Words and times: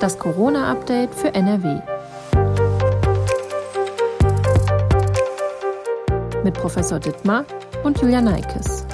Das 0.00 0.18
Corona-Update 0.18 1.14
für 1.14 1.34
NRW. 1.34 1.80
Mit 6.42 6.54
Professor 6.54 6.98
Dittmar 6.98 7.44
und 7.84 8.00
Julia 8.00 8.20
Neikes. 8.20 8.84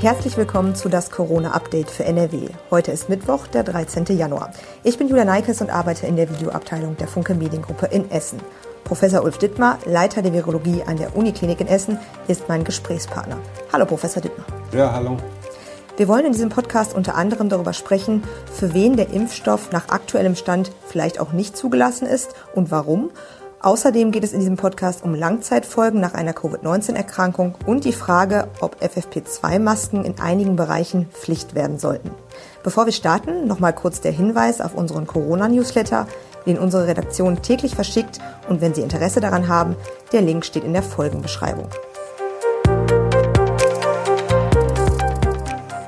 Herzlich 0.00 0.36
willkommen 0.36 0.74
zu 0.74 0.88
das 0.88 1.10
Corona-Update 1.10 1.90
für 1.90 2.04
NRW. 2.04 2.48
Heute 2.70 2.92
ist 2.92 3.08
Mittwoch, 3.08 3.46
der 3.46 3.62
13. 3.62 4.04
Januar. 4.16 4.52
Ich 4.84 4.96
bin 4.96 5.08
Julia 5.08 5.24
Neikes 5.24 5.60
und 5.60 5.70
arbeite 5.70 6.06
in 6.06 6.16
der 6.16 6.30
Videoabteilung 6.30 6.96
der 6.96 7.08
Funke 7.08 7.34
Mediengruppe 7.34 7.86
in 7.86 8.10
Essen. 8.10 8.40
Professor 8.88 9.22
Ulf 9.22 9.36
Dittmar, 9.36 9.78
Leiter 9.84 10.22
der 10.22 10.32
Virologie 10.32 10.82
an 10.86 10.96
der 10.96 11.14
Uniklinik 11.14 11.60
in 11.60 11.66
Essen, 11.66 11.98
ist 12.26 12.48
mein 12.48 12.64
Gesprächspartner. 12.64 13.36
Hallo, 13.70 13.84
Professor 13.84 14.22
Dittmar. 14.22 14.46
Ja, 14.72 14.90
hallo. 14.90 15.18
Wir 15.98 16.08
wollen 16.08 16.24
in 16.24 16.32
diesem 16.32 16.48
Podcast 16.48 16.94
unter 16.94 17.14
anderem 17.14 17.50
darüber 17.50 17.74
sprechen, 17.74 18.22
für 18.50 18.72
wen 18.72 18.96
der 18.96 19.10
Impfstoff 19.10 19.72
nach 19.72 19.90
aktuellem 19.90 20.36
Stand 20.36 20.72
vielleicht 20.86 21.20
auch 21.20 21.32
nicht 21.32 21.54
zugelassen 21.54 22.06
ist 22.06 22.34
und 22.54 22.70
warum 22.70 23.10
Außerdem 23.60 24.12
geht 24.12 24.22
es 24.22 24.32
in 24.32 24.38
diesem 24.38 24.56
Podcast 24.56 25.02
um 25.02 25.16
Langzeitfolgen 25.16 26.00
nach 26.00 26.14
einer 26.14 26.32
Covid-19-Erkrankung 26.32 27.56
und 27.66 27.84
die 27.84 27.92
Frage, 27.92 28.46
ob 28.60 28.80
FFP2-Masken 28.80 30.04
in 30.04 30.20
einigen 30.20 30.54
Bereichen 30.54 31.06
Pflicht 31.06 31.56
werden 31.56 31.76
sollten. 31.76 32.12
Bevor 32.62 32.86
wir 32.86 32.92
starten, 32.92 33.48
nochmal 33.48 33.72
kurz 33.72 34.00
der 34.00 34.12
Hinweis 34.12 34.60
auf 34.60 34.74
unseren 34.74 35.08
Corona-Newsletter, 35.08 36.06
den 36.48 36.58
unsere 36.58 36.88
Redaktion 36.88 37.42
täglich 37.42 37.76
verschickt 37.76 38.18
und 38.48 38.60
wenn 38.60 38.74
Sie 38.74 38.80
Interesse 38.80 39.20
daran 39.20 39.46
haben, 39.46 39.76
der 40.12 40.22
Link 40.22 40.44
steht 40.44 40.64
in 40.64 40.72
der 40.72 40.82
Folgenbeschreibung. 40.82 41.68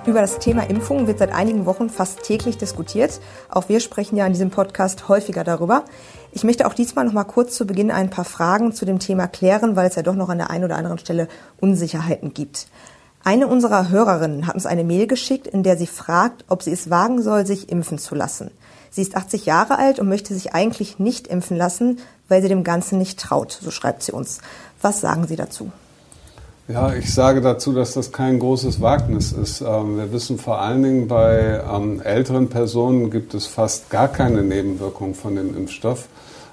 Über 0.07 0.23
das 0.23 0.39
Thema 0.39 0.69
Impfung 0.69 1.07
wird 1.07 1.19
seit 1.19 1.33
einigen 1.33 1.67
Wochen 1.67 1.89
fast 1.89 2.23
täglich 2.23 2.59
diskutiert. 2.59 3.21
Auch 3.49 3.69
wir 3.69 3.81
sprechen 3.81 4.17
ja 4.17 4.27
in 4.27 4.33
diesem 4.33 4.51
Podcast 4.51 5.09
häufiger 5.09 5.45
darüber. 5.45 5.84
Ich 6.33 6.43
möchte 6.43 6.67
auch 6.67 6.75
diesmal 6.75 7.05
noch 7.05 7.12
mal 7.12 7.25
kurz 7.25 7.55
zu 7.55 7.67
Beginn 7.67 7.91
ein 7.91 8.11
paar 8.11 8.25
Fragen 8.25 8.73
zu 8.73 8.84
dem 8.84 8.99
Thema 8.99 9.29
klären, 9.29 9.77
weil 9.77 9.89
es 9.89 9.95
ja 9.95 10.03
doch 10.03 10.17
noch 10.17 10.29
an 10.29 10.39
der 10.39 10.51
einen 10.51 10.65
oder 10.65 10.77
anderen 10.77 10.99
Stelle 10.99 11.29
Unsicherheiten 11.61 12.34
gibt. 12.34 12.67
Eine 13.23 13.47
unserer 13.47 13.91
Hörerinnen 13.91 14.47
hat 14.47 14.55
uns 14.55 14.67
eine 14.67 14.83
Mail 14.83 15.06
geschickt, 15.06 15.47
in 15.47 15.62
der 15.62 15.77
sie 15.77 15.87
fragt, 15.87 16.45
ob 16.49 16.62
sie 16.62 16.73
es 16.73 16.91
wagen 16.91 17.23
soll, 17.23 17.47
sich 17.47 17.69
impfen 17.69 17.99
zu 17.99 18.15
lassen. 18.15 18.51
Sie 18.91 19.03
ist 19.03 19.17
80 19.17 19.47
Jahre 19.47 19.79
alt 19.79 19.99
und 19.99 20.09
möchte 20.09 20.35
sich 20.35 20.53
eigentlich 20.53 20.99
nicht 20.99 21.29
impfen 21.29 21.57
lassen, 21.57 21.99
weil 22.29 22.43
sie 22.43 22.49
dem 22.49 22.65
Ganzen 22.65 22.99
nicht 22.99 23.19
traut, 23.19 23.59
so 23.61 23.71
schreibt 23.71 24.03
sie 24.03 24.13
uns. 24.13 24.41
Was 24.83 25.01
sagen 25.01 25.27
Sie 25.27 25.37
dazu? 25.37 25.71
Ja, 26.69 26.93
ich 26.93 27.13
sage 27.13 27.41
dazu, 27.41 27.73
dass 27.73 27.95
das 27.95 28.13
kein 28.13 28.39
großes 28.39 28.81
Wagnis 28.81 29.33
ist. 29.33 29.61
Ähm, 29.61 29.97
wir 29.97 30.13
wissen 30.13 30.39
vor 30.39 30.61
allen 30.61 30.83
Dingen, 30.83 31.09
bei 31.09 31.61
ähm, 31.69 32.01
älteren 32.01 32.49
Personen 32.49 33.11
gibt 33.11 33.35
es 33.35 33.47
fast 33.47 33.91
gar 33.91 34.07
keine 34.07 34.43
Nebenwirkungen 34.43 35.15
von 35.15 35.35
dem 35.35 35.57
Impfstoff. 35.57 36.07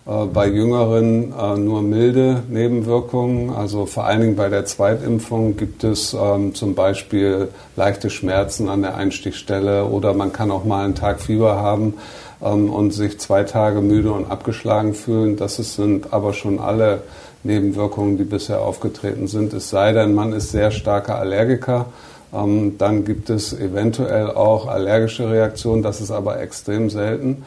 Äh, 0.08 0.26
bei 0.26 0.48
Jüngeren 0.48 1.34
äh, 1.38 1.58
nur 1.58 1.84
milde 1.84 2.42
Nebenwirkungen. 2.50 3.52
Also 3.52 3.86
vor 3.86 4.06
allen 4.06 4.22
Dingen 4.22 4.36
bei 4.36 4.50
der 4.50 4.66
Zweitimpfung 4.66 5.56
gibt 5.56 5.84
es 5.84 6.16
ähm, 6.20 6.56
zum 6.56 6.74
Beispiel 6.74 7.50
leichte 7.76 8.10
Schmerzen 8.10 8.70
an 8.70 8.82
der 8.82 8.96
Einstichstelle 8.96 9.86
oder 9.86 10.14
man 10.14 10.34
kann 10.34 10.50
auch 10.50 10.64
mal 10.64 10.84
einen 10.84 10.96
Tag 10.96 11.20
Fieber 11.20 11.58
haben 11.58 11.94
und 12.40 12.92
sich 12.92 13.20
zwei 13.20 13.44
Tage 13.44 13.82
müde 13.82 14.12
und 14.12 14.30
abgeschlagen 14.30 14.94
fühlen. 14.94 15.38
Das 15.38 15.56
sind 15.56 16.14
aber 16.14 16.34
schon 16.34 16.60
alle 16.60 17.02
Nebenwirkungen, 17.44 18.18
die 18.18 18.24
bisher 18.24 18.62
aufgetreten 18.62 19.28
sind. 19.28 19.54
Es 19.54 19.70
sei 19.70 19.94
denn, 19.94 20.14
man 20.14 20.34
ist 20.34 20.52
sehr 20.52 20.72
starker 20.72 21.18
Allergiker. 21.18 21.88
Ähm, 22.34 22.78
dann 22.78 23.06
gibt 23.06 23.30
es 23.30 23.54
eventuell 23.54 24.30
auch 24.30 24.68
allergische 24.68 25.30
Reaktionen. 25.30 25.82
Das 25.82 26.02
ist 26.02 26.12
aber 26.12 26.40
extrem 26.42 26.90
selten. 26.90 27.44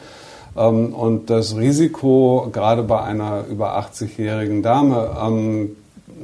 Ähm, 0.57 0.93
und 0.93 1.29
das 1.29 1.55
Risiko, 1.55 2.49
gerade 2.51 2.83
bei 2.83 3.01
einer 3.01 3.45
über 3.49 3.77
80-jährigen 3.77 4.63
Dame, 4.63 5.15
ähm, 5.23 5.75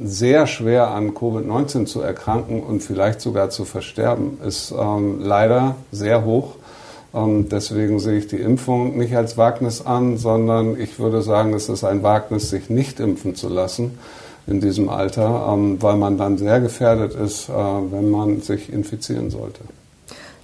sehr 0.04 0.46
schwer 0.46 0.90
an 0.90 1.12
Covid-19 1.12 1.86
zu 1.86 2.00
erkranken 2.00 2.62
und 2.62 2.82
vielleicht 2.82 3.20
sogar 3.20 3.50
zu 3.50 3.64
versterben, 3.64 4.38
ist 4.46 4.72
ähm, 4.78 5.20
leider 5.20 5.74
sehr 5.90 6.24
hoch. 6.24 6.54
Ähm, 7.14 7.48
deswegen 7.48 7.98
sehe 8.00 8.18
ich 8.18 8.26
die 8.26 8.36
Impfung 8.36 8.98
nicht 8.98 9.16
als 9.16 9.36
Wagnis 9.36 9.84
an, 9.84 10.18
sondern 10.18 10.78
ich 10.78 10.98
würde 10.98 11.22
sagen, 11.22 11.54
es 11.54 11.68
ist 11.68 11.84
ein 11.84 12.02
Wagnis, 12.02 12.50
sich 12.50 12.68
nicht 12.68 13.00
impfen 13.00 13.34
zu 13.34 13.48
lassen 13.48 13.98
in 14.46 14.60
diesem 14.60 14.88
Alter, 14.88 15.48
ähm, 15.52 15.80
weil 15.80 15.96
man 15.96 16.18
dann 16.18 16.38
sehr 16.38 16.60
gefährdet 16.60 17.14
ist, 17.14 17.48
äh, 17.48 17.52
wenn 17.52 18.10
man 18.10 18.40
sich 18.40 18.72
infizieren 18.72 19.30
sollte. 19.30 19.60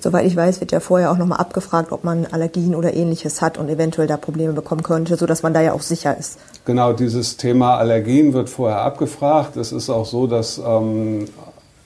Soweit 0.00 0.26
ich 0.26 0.36
weiß, 0.36 0.60
wird 0.60 0.70
ja 0.70 0.80
vorher 0.80 1.10
auch 1.10 1.16
nochmal 1.16 1.38
abgefragt, 1.38 1.90
ob 1.90 2.04
man 2.04 2.26
Allergien 2.26 2.74
oder 2.74 2.92
ähnliches 2.92 3.40
hat 3.40 3.56
und 3.56 3.70
eventuell 3.70 4.06
da 4.06 4.18
Probleme 4.18 4.52
bekommen 4.52 4.82
könnte, 4.82 5.16
sodass 5.16 5.42
man 5.42 5.54
da 5.54 5.62
ja 5.62 5.72
auch 5.72 5.80
sicher 5.80 6.14
ist. 6.18 6.38
Genau, 6.66 6.92
dieses 6.92 7.38
Thema 7.38 7.78
Allergien 7.78 8.34
wird 8.34 8.50
vorher 8.50 8.82
abgefragt. 8.82 9.56
Es 9.56 9.72
ist 9.72 9.88
auch 9.88 10.04
so, 10.04 10.26
dass 10.26 10.58
ähm, 10.58 11.26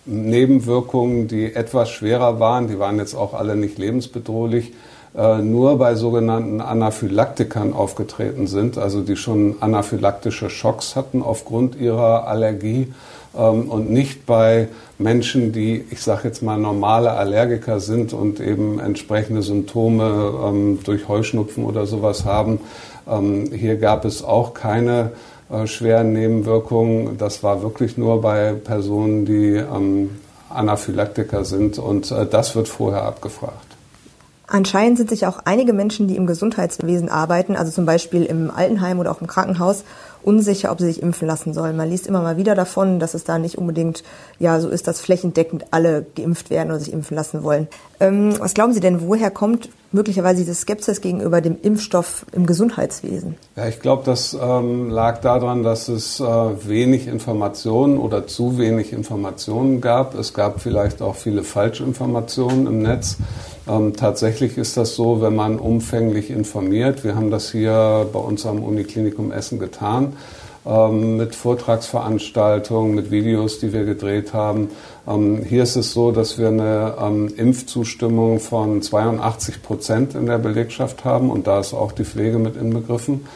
Nebenwirkungen, 0.08 1.28
die 1.28 1.54
etwas 1.54 1.90
schwerer 1.90 2.40
waren, 2.40 2.68
die 2.68 2.78
waren 2.78 2.98
jetzt 2.98 3.14
auch 3.14 3.34
alle 3.34 3.56
nicht 3.56 3.78
lebensbedrohlich, 3.78 4.72
äh, 5.16 5.38
nur 5.38 5.78
bei 5.78 5.94
sogenannten 5.94 6.60
Anaphylaktikern 6.60 7.72
aufgetreten 7.72 8.46
sind, 8.46 8.78
also 8.78 9.02
die 9.02 9.16
schon 9.16 9.56
anaphylaktische 9.60 10.50
Schocks 10.50 10.96
hatten 10.96 11.22
aufgrund 11.22 11.76
ihrer 11.80 12.26
Allergie 12.26 12.92
ähm, 13.36 13.68
und 13.68 13.90
nicht 13.90 14.26
bei 14.26 14.68
Menschen, 14.98 15.52
die, 15.52 15.84
ich 15.90 16.02
sage 16.02 16.28
jetzt 16.28 16.42
mal, 16.42 16.58
normale 16.58 17.12
Allergiker 17.12 17.80
sind 17.80 18.12
und 18.12 18.40
eben 18.40 18.80
entsprechende 18.80 19.42
Symptome 19.42 20.32
ähm, 20.46 20.78
durch 20.84 21.08
Heuschnupfen 21.08 21.64
oder 21.64 21.86
sowas 21.86 22.24
haben. 22.24 22.60
Ähm, 23.08 23.50
hier 23.52 23.76
gab 23.76 24.04
es 24.04 24.22
auch 24.22 24.54
keine 24.54 25.12
äh, 25.50 25.66
schweren 25.66 26.12
Nebenwirkungen. 26.12 27.18
Das 27.18 27.42
war 27.42 27.62
wirklich 27.62 27.96
nur 27.96 28.20
bei 28.20 28.52
Personen, 28.52 29.24
die 29.24 29.54
ähm, 29.56 30.18
Anaphylaktiker 30.50 31.44
sind 31.44 31.78
und 31.78 32.10
äh, 32.10 32.26
das 32.26 32.54
wird 32.56 32.68
vorher 32.68 33.02
abgefragt. 33.02 33.67
Anscheinend 34.50 34.96
sind 34.96 35.10
sich 35.10 35.26
auch 35.26 35.40
einige 35.44 35.74
Menschen, 35.74 36.08
die 36.08 36.16
im 36.16 36.26
Gesundheitswesen 36.26 37.10
arbeiten, 37.10 37.54
also 37.54 37.70
zum 37.70 37.84
Beispiel 37.84 38.24
im 38.24 38.50
Altenheim 38.50 38.98
oder 38.98 39.10
auch 39.10 39.20
im 39.20 39.26
Krankenhaus, 39.26 39.84
unsicher, 40.22 40.72
ob 40.72 40.80
sie 40.80 40.86
sich 40.86 41.02
impfen 41.02 41.28
lassen 41.28 41.52
sollen. 41.52 41.76
Man 41.76 41.90
liest 41.90 42.06
immer 42.06 42.22
mal 42.22 42.38
wieder 42.38 42.54
davon, 42.54 42.98
dass 42.98 43.14
es 43.14 43.24
da 43.24 43.38
nicht 43.38 43.58
unbedingt 43.58 44.02
ja 44.38 44.58
so 44.60 44.68
ist, 44.68 44.88
dass 44.88 45.00
flächendeckend 45.00 45.66
alle 45.70 46.06
geimpft 46.16 46.50
werden 46.50 46.70
oder 46.70 46.80
sich 46.80 46.92
impfen 46.92 47.14
lassen 47.14 47.42
wollen. 47.42 47.68
Ähm, 48.00 48.34
was 48.38 48.54
glauben 48.54 48.72
Sie 48.72 48.80
denn, 48.80 49.02
woher 49.02 49.30
kommt 49.30 49.68
möglicherweise 49.92 50.40
diese 50.40 50.54
Skepsis 50.54 51.00
gegenüber 51.00 51.40
dem 51.40 51.56
Impfstoff 51.60 52.26
im 52.32 52.46
Gesundheitswesen? 52.46 53.36
Ja, 53.56 53.68
ich 53.68 53.80
glaube, 53.80 54.02
das 54.04 54.36
ähm, 54.40 54.90
lag 54.90 55.20
daran, 55.20 55.62
dass 55.62 55.88
es 55.88 56.20
äh, 56.20 56.24
wenig 56.24 57.06
Informationen 57.06 57.98
oder 57.98 58.26
zu 58.26 58.58
wenig 58.58 58.92
Informationen 58.92 59.80
gab. 59.80 60.14
Es 60.14 60.34
gab 60.34 60.60
vielleicht 60.60 61.00
auch 61.02 61.16
viele 61.16 61.42
Falschinformationen 61.42 62.66
im 62.66 62.82
Netz. 62.82 63.16
Ähm, 63.68 63.94
tatsächlich 63.94 64.56
ist 64.56 64.76
das 64.76 64.94
so, 64.94 65.20
wenn 65.20 65.36
man 65.36 65.58
umfänglich 65.58 66.30
informiert. 66.30 67.04
Wir 67.04 67.14
haben 67.14 67.30
das 67.30 67.52
hier 67.52 68.06
bei 68.12 68.18
uns 68.18 68.46
am 68.46 68.62
Uniklinikum 68.62 69.30
Essen 69.30 69.58
getan 69.58 70.14
ähm, 70.66 71.16
mit 71.16 71.34
Vortragsveranstaltungen, 71.34 72.94
mit 72.94 73.10
Videos, 73.10 73.58
die 73.58 73.72
wir 73.72 73.84
gedreht 73.84 74.32
haben. 74.32 74.68
Ähm, 75.06 75.42
hier 75.42 75.62
ist 75.62 75.76
es 75.76 75.92
so, 75.92 76.12
dass 76.12 76.38
wir 76.38 76.48
eine 76.48 76.94
ähm, 77.00 77.32
Impfzustimmung 77.36 78.40
von 78.40 78.82
82 78.82 79.62
Prozent 79.62 80.14
in 80.14 80.26
der 80.26 80.38
Belegschaft 80.38 81.04
haben 81.04 81.30
und 81.30 81.46
da 81.46 81.60
ist 81.60 81.74
auch 81.74 81.92
die 81.92 82.04
Pflege 82.04 82.38
mit 82.38 82.56
inbegriffen. 82.56 83.26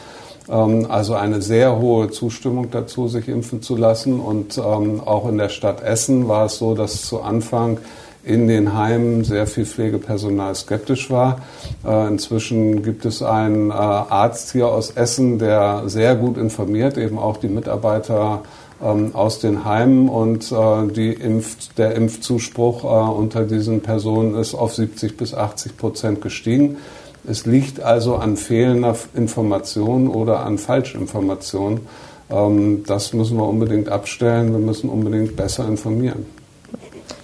Ähm, 0.49 0.87
also 0.89 1.15
eine 1.15 1.41
sehr 1.41 1.79
hohe 1.79 2.09
Zustimmung 2.11 2.69
dazu, 2.71 3.07
sich 3.07 3.27
impfen 3.27 3.61
zu 3.61 3.75
lassen. 3.75 4.19
Und 4.19 4.57
ähm, 4.57 5.01
auch 5.05 5.27
in 5.27 5.37
der 5.37 5.49
Stadt 5.49 5.81
Essen 5.81 6.27
war 6.27 6.45
es 6.45 6.57
so, 6.57 6.75
dass 6.75 7.03
zu 7.03 7.21
Anfang 7.21 7.77
in 8.23 8.47
den 8.47 8.73
Heimen 8.73 9.23
sehr 9.23 9.47
viel 9.47 9.65
Pflegepersonal 9.65 10.55
skeptisch 10.55 11.09
war. 11.09 11.41
Äh, 11.85 12.07
inzwischen 12.07 12.81
gibt 12.83 13.05
es 13.05 13.21
einen 13.21 13.69
äh, 13.69 13.73
Arzt 13.73 14.53
hier 14.53 14.67
aus 14.67 14.91
Essen, 14.91 15.39
der 15.39 15.83
sehr 15.87 16.15
gut 16.15 16.37
informiert, 16.37 16.97
eben 16.97 17.19
auch 17.19 17.37
die 17.37 17.49
Mitarbeiter 17.49 18.43
ähm, 18.81 19.13
aus 19.13 19.39
den 19.39 19.65
Heimen 19.65 20.07
und 20.07 20.51
äh, 20.51 21.11
Impf 21.13 21.73
der 21.77 21.95
Impfzuspruch 21.95 22.83
unter 23.17 23.43
diesen 23.43 23.81
Personen 23.81 24.35
ist 24.35 24.55
auf 24.55 24.73
70 24.73 25.17
bis 25.17 25.33
80 25.33 25.77
Prozent 25.77 26.21
gestiegen. 26.21 26.77
Es 27.25 27.45
liegt 27.45 27.81
also 27.81 28.15
an 28.15 28.35
fehlender 28.35 28.95
Information 29.15 30.09
oder 30.09 30.45
an 30.45 30.57
Falschinformation. 30.57 31.81
Ähm, 32.29 32.83
das 32.85 33.13
müssen 33.13 33.37
wir 33.37 33.47
unbedingt 33.47 33.89
abstellen. 33.89 34.51
Wir 34.51 34.59
müssen 34.59 34.89
unbedingt 34.89 35.35
besser 35.35 35.67
informieren. 35.67 36.25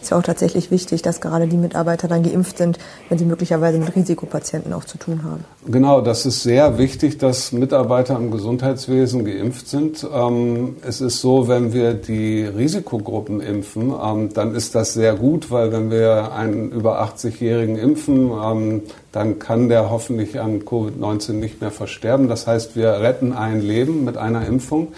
Ist 0.02 0.12
ja 0.12 0.18
auch 0.18 0.24
tatsächlich 0.24 0.72
wichtig, 0.72 1.02
dass 1.02 1.22
gerade 1.22 1.48
die 1.48 1.58
Mitarbeiter 1.58 2.08
dann 2.08 2.24
geimpft 2.24 2.58
sind, 2.58 2.80
wenn 3.10 3.18
sie 3.18 3.26
möglicherweise 3.26 3.78
mit 3.78 3.96
Risikopatienten 3.96 4.74
auch 4.74 4.86
zu 4.86 4.98
tun 4.98 5.24
haben. 5.24 5.44
Genau, 5.68 6.02
das 6.02 6.26
ist 6.26 6.44
sehr 6.44 6.78
wichtig, 6.78 7.18
dass 7.18 7.52
Mitarbeiter 7.52 8.16
im 8.16 8.32
Gesundheitswesen 8.32 9.26
geimpft 9.26 9.68
sind. 9.68 10.08
Ähm, 10.14 10.78
es 10.88 11.02
ist 11.02 11.20
so, 11.20 11.48
wenn 11.48 11.74
wir 11.74 11.94
die 11.94 12.44
Risikogruppen 12.44 13.42
impfen, 13.42 13.94
ähm, 14.02 14.34
dann 14.34 14.56
ist 14.56 14.76
das 14.76 14.94
sehr 14.94 15.16
gut, 15.16 15.52
weil 15.52 15.72
wenn 15.72 15.92
wir 15.92 16.34
einen 16.34 16.72
über 16.72 17.02
80-Jährigen 17.02 17.78
impfen, 17.78 18.32
ähm, 18.32 18.84
dann 19.12 19.40
kann 19.40 19.70
der 19.70 19.90
hoffentlich 19.90 20.40
an 20.40 20.62
Covid-19 20.62 21.34
nicht 21.34 21.62
mehr 21.62 21.72
versterben. 21.72 22.28
Das 22.28 22.48
heißt, 22.48 22.76
wir 22.76 23.02
retten 23.02 23.34
ein 23.34 23.62
Leben 23.62 24.06
mit 24.06 24.18
einer 24.18 24.46
Impfung. 24.46 24.90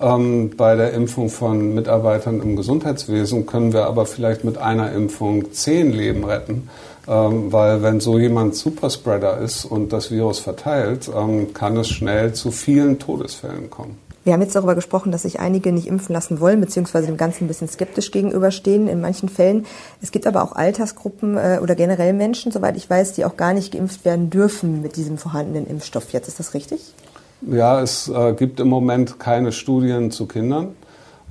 Ähm, 0.00 0.52
bei 0.56 0.76
der 0.76 0.92
Impfung 0.94 1.28
von 1.28 1.74
Mitarbeitern 1.74 2.40
im 2.40 2.56
Gesundheitswesen 2.56 3.44
können 3.44 3.72
wir 3.72 3.84
aber 3.84 4.06
vielleicht 4.06 4.44
mit 4.44 4.56
einer 4.56 4.92
Impfung 4.92 5.52
zehn 5.52 5.92
Leben 5.92 6.24
retten, 6.24 6.70
ähm, 7.06 7.52
weil 7.52 7.82
wenn 7.82 8.00
so 8.00 8.18
jemand 8.18 8.54
Superspreader 8.54 9.38
ist 9.38 9.66
und 9.66 9.92
das 9.92 10.10
Virus 10.10 10.38
verteilt, 10.38 11.10
ähm, 11.14 11.52
kann 11.52 11.76
es 11.76 11.88
schnell 11.88 12.32
zu 12.32 12.50
vielen 12.50 12.98
Todesfällen 12.98 13.68
kommen. 13.68 13.98
Wir 14.24 14.34
haben 14.34 14.42
jetzt 14.42 14.54
darüber 14.54 14.74
gesprochen, 14.74 15.12
dass 15.12 15.22
sich 15.22 15.40
einige 15.40 15.72
nicht 15.72 15.86
impfen 15.86 16.14
lassen 16.14 16.40
wollen, 16.40 16.60
beziehungsweise 16.60 17.06
dem 17.06 17.16
Ganzen 17.16 17.44
ein 17.44 17.48
bisschen 17.48 17.68
skeptisch 17.68 18.10
gegenüberstehen 18.10 18.86
in 18.86 19.00
manchen 19.00 19.28
Fällen. 19.28 19.66
Es 20.02 20.12
gibt 20.12 20.26
aber 20.26 20.42
auch 20.42 20.52
Altersgruppen 20.52 21.36
äh, 21.36 21.58
oder 21.62 21.74
generell 21.74 22.12
Menschen, 22.12 22.52
soweit 22.52 22.76
ich 22.76 22.88
weiß, 22.88 23.14
die 23.14 23.24
auch 23.24 23.36
gar 23.36 23.54
nicht 23.54 23.72
geimpft 23.72 24.04
werden 24.04 24.30
dürfen 24.30 24.82
mit 24.82 24.96
diesem 24.96 25.18
vorhandenen 25.18 25.66
Impfstoff. 25.66 26.12
Jetzt 26.12 26.28
ist 26.28 26.38
das 26.38 26.52
richtig? 26.54 26.94
Ja, 27.42 27.80
es 27.80 28.08
äh, 28.08 28.34
gibt 28.34 28.60
im 28.60 28.68
Moment 28.68 29.18
keine 29.18 29.52
Studien 29.52 30.10
zu 30.10 30.26
Kindern. 30.26 30.74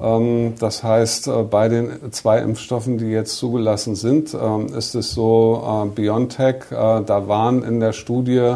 Ähm, 0.01 0.55
das 0.59 0.83
heißt, 0.83 1.27
äh, 1.27 1.43
bei 1.43 1.69
den 1.69 2.11
zwei 2.11 2.39
Impfstoffen, 2.39 2.97
die 2.97 3.07
jetzt 3.11 3.37
zugelassen 3.37 3.95
sind, 3.95 4.33
ähm, 4.33 4.67
ist 4.75 4.95
es 4.95 5.13
so, 5.13 5.85
äh, 5.85 5.89
BioNTech, 5.89 6.71
äh, 6.71 7.03
da 7.03 7.27
waren 7.27 7.63
in 7.63 7.79
der 7.79 7.93
Studie 7.93 8.55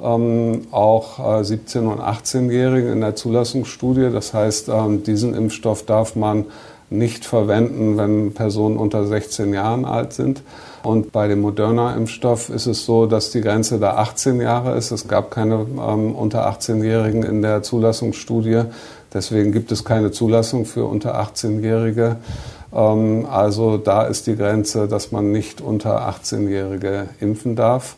ähm, 0.00 0.62
auch 0.70 1.18
17- 1.18 1.86
und 1.86 2.00
18-Jährige 2.00 2.90
in 2.90 3.00
der 3.00 3.14
Zulassungsstudie. 3.14 4.10
Das 4.12 4.32
heißt, 4.32 4.68
ähm, 4.68 5.02
diesen 5.02 5.34
Impfstoff 5.34 5.84
darf 5.84 6.16
man 6.16 6.46
nicht 6.88 7.24
verwenden, 7.24 7.96
wenn 7.98 8.32
Personen 8.34 8.76
unter 8.76 9.06
16 9.06 9.52
Jahren 9.52 9.84
alt 9.84 10.12
sind. 10.12 10.42
Und 10.82 11.12
bei 11.12 11.28
dem 11.28 11.40
Moderna-Impfstoff 11.40 12.48
ist 12.48 12.66
es 12.66 12.84
so, 12.84 13.06
dass 13.06 13.30
die 13.30 13.40
Grenze 13.40 13.78
da 13.78 13.96
18 13.96 14.40
Jahre 14.40 14.76
ist. 14.76 14.90
Es 14.90 15.06
gab 15.06 15.30
keine 15.30 15.54
ähm, 15.54 16.14
unter 16.14 16.48
18-Jährigen 16.48 17.22
in 17.22 17.42
der 17.42 17.62
Zulassungsstudie. 17.62 18.62
Deswegen 19.14 19.52
gibt 19.52 19.70
es 19.70 19.84
keine 19.84 20.10
Zulassung 20.10 20.64
für 20.64 20.86
unter 20.86 21.20
18-Jährige. 21.20 22.16
Ähm, 22.74 23.26
also 23.30 23.76
da 23.76 24.02
ist 24.02 24.26
die 24.26 24.36
Grenze, 24.36 24.88
dass 24.88 25.12
man 25.12 25.30
nicht 25.30 25.60
unter 25.60 26.08
18-Jährige 26.08 27.08
impfen 27.20 27.54
darf. 27.54 27.96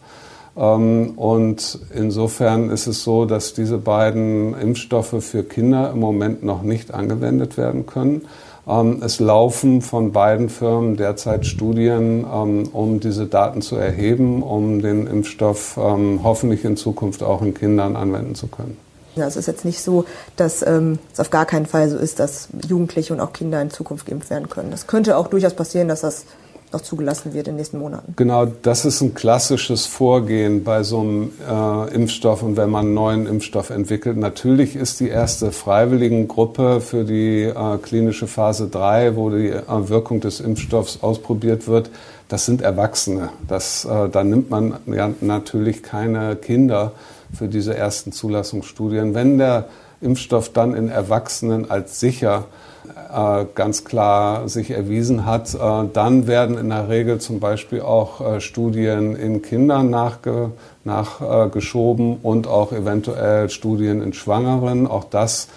Ähm, 0.57 1.13
und 1.17 1.79
insofern 1.95 2.71
ist 2.71 2.87
es 2.87 3.03
so, 3.03 3.25
dass 3.25 3.55
diese 3.55 3.79
beiden 3.79 4.59
Impfstoffe 4.59 5.17
für 5.21 5.43
Kinder 5.43 5.91
im 5.93 6.01
Moment 6.01 6.43
noch 6.43 6.63
nicht 6.63 6.93
angewendet 6.93 7.57
werden 7.57 7.87
können. 7.87 8.27
Ähm, 8.69 9.03
es 9.03 9.21
laufen 9.21 9.83
von 9.83 10.13
beiden 10.13 10.49
Firmen 10.49 10.97
derzeit 10.97 11.47
Studien, 11.47 12.27
ähm, 12.31 12.69
um 12.73 13.01
diese 13.01 13.27
Daten 13.27 13.63
zu 13.63 13.77
erheben, 13.77 14.43
um 14.43 14.81
den 14.81 15.07
Impfstoff 15.07 15.77
hoffentlich 15.77 16.65
in 16.65 16.77
Zukunft 16.77 17.23
auch 17.23 17.43
in 17.43 17.55
Kindern 17.55 17.97
anwenden 17.97 18.35
zu 18.35 18.47
können. 18.47 18.77
Ja, 19.17 19.27
es 19.27 19.37
ist 19.37 19.47
jetzt 19.47 19.65
nicht 19.65 19.81
so, 19.81 20.05
dass 20.37 20.67
ähm, 20.67 20.99
es 21.13 21.21
auf 21.21 21.31
gar 21.31 21.47
keinen 21.47 21.67
Fall 21.67 21.89
so 21.89 21.97
ist, 21.97 22.19
dass 22.19 22.49
Jugendliche 22.67 23.13
und 23.13 23.21
auch 23.21 23.33
Kinder 23.33 23.63
in 23.63 23.71
Zukunft 23.71 24.07
geimpft 24.07 24.31
werden 24.31 24.49
können. 24.49 24.71
Das 24.71 24.87
könnte 24.87 25.17
auch 25.17 25.29
durchaus 25.29 25.55
passieren, 25.55 25.87
dass 25.87 26.01
das 26.01 26.25
noch 26.75 26.83
zugelassen 26.83 27.33
wird 27.33 27.49
in 27.49 27.55
den 27.55 27.57
nächsten 27.57 27.79
Monaten. 27.79 28.13
Genau, 28.17 28.47
das 28.47 28.85
ist 28.85 29.01
ein 29.01 29.15
klassisches 29.15 29.87
Vorgehen 29.87 30.65
bei 30.65 30.83
so 30.83 31.01
einem 31.01 31.33
äh, 31.49 31.95
Impfstoff 31.95 32.43
und 32.43 32.57
wenn 32.57 32.71
man 32.71 32.87
einen 32.87 32.95
neuen 32.95 33.27
Impfstoff 33.27 33.71
entwickelt. 33.71 34.17
Natürlich 34.17 34.77
ist 34.77 35.01
die 35.01 35.09
erste 35.09 35.53
Freiwilligengruppe 35.53 36.81
für 36.81 37.05
die 37.05 37.45
äh, 37.45 37.79
klinische 37.79 38.27
Phase 38.27 38.69
3, 38.69 39.17
wo 39.17 39.31
die 39.31 39.49
äh, 39.49 39.63
Wirkung 39.89 40.21
des 40.21 40.41
Impfstoffs 40.41 40.99
ausprobiert 41.03 41.67
wird, 41.67 41.91
das 42.29 42.47
sind 42.47 42.63
Erwachsene. 42.63 43.31
Das, 43.49 43.85
äh, 43.85 44.09
da 44.09 44.25
nimmt 44.25 44.51
man 44.51 44.77
ja 44.87 45.11
natürlich 45.21 45.83
keine 45.83 46.37
Kinder 46.37 46.93
für 47.33 47.49
diese 47.49 47.77
ersten 47.77 48.13
Zulassungsstudien. 48.13 49.15
Wenn 49.15 49.39
der 49.39 49.67
Impfstoff 50.05 50.53
dann 50.53 50.75
in 50.75 50.89
Erwachsenen 50.89 51.71
als 51.71 51.99
sicher 51.99 52.45
äh, 52.87 53.47
ganz 53.55 53.85
klar 53.85 54.49
sich 54.49 54.71
erwiesen 54.71 55.25
hat. 55.25 55.55
Äh, 55.55 55.89
dann 55.93 56.27
werden 56.27 56.59
in 56.59 56.69
der 56.69 56.89
Regel 56.89 57.19
zum 57.19 57.41
Beispiel 57.41 57.81
auch 57.81 58.21
äh, 58.21 58.41
Studien 58.41 59.17
in 59.17 59.41
Kindern 59.41 59.91
nachge 59.91 60.51
nachgeschoben 60.85 62.19
und 62.23 62.47
auch 62.47 62.73
eventuell 62.73 63.49
Studien 63.49 64.03
in 64.03 64.13
Schwangeren. 64.13 64.87
Auch 64.87 65.05
das 65.05 65.49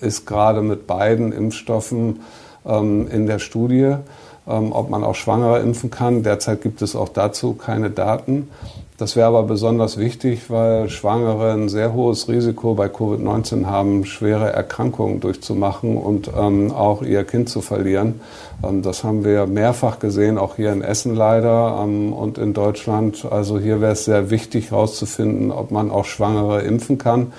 ist 0.00 0.26
gerade 0.26 0.60
mit 0.62 0.86
beiden 0.86 1.32
Impfstoffen 1.32 2.20
ähm, 2.66 3.08
in 3.08 3.26
der 3.26 3.38
Studie, 3.38 3.96
ähm, 4.48 4.72
ob 4.72 4.90
man 4.90 5.04
auch 5.04 5.14
Schwangere 5.14 5.60
impfen 5.60 5.90
kann. 5.90 6.22
Derzeit 6.22 6.62
gibt 6.62 6.82
es 6.82 6.96
auch 6.96 7.08
dazu 7.08 7.54
keine 7.54 7.90
Daten. 7.90 8.48
Das 8.96 9.16
wäre 9.16 9.26
aber 9.26 9.42
besonders 9.42 9.98
wichtig, 9.98 10.50
weil 10.50 10.88
Schwangere 10.88 11.52
ein 11.52 11.68
sehr 11.68 11.94
hohes 11.94 12.28
Risiko 12.28 12.74
bei 12.74 12.86
Covid-19 12.86 13.66
haben, 13.66 14.04
schwere 14.04 14.52
Erkrankungen 14.52 15.18
durchzumachen 15.18 15.96
und 15.96 16.30
ähm, 16.38 16.70
auch 16.70 17.02
ihr 17.02 17.24
Kind 17.24 17.48
zu 17.48 17.60
verlieren. 17.60 18.20
Ähm, 18.62 18.82
das 18.82 19.02
haben 19.02 19.24
wir 19.24 19.46
mehrfach 19.46 19.98
gesehen, 19.98 20.38
auch 20.38 20.54
hier 20.54 20.72
in 20.72 20.80
Essen 20.80 21.16
leider 21.16 21.80
ähm, 21.82 22.12
und 22.12 22.38
in 22.38 22.54
Deutschland. 22.54 23.26
Also 23.28 23.58
hier 23.58 23.80
wäre 23.80 23.94
es 23.94 24.04
sehr 24.04 24.30
wichtig 24.30 24.70
herauszufinden, 24.70 25.50
ob 25.50 25.72
man 25.72 25.90
auch 25.90 26.04
Schwangere 26.04 26.62
impfen 26.62 26.96
kann. 26.96 27.32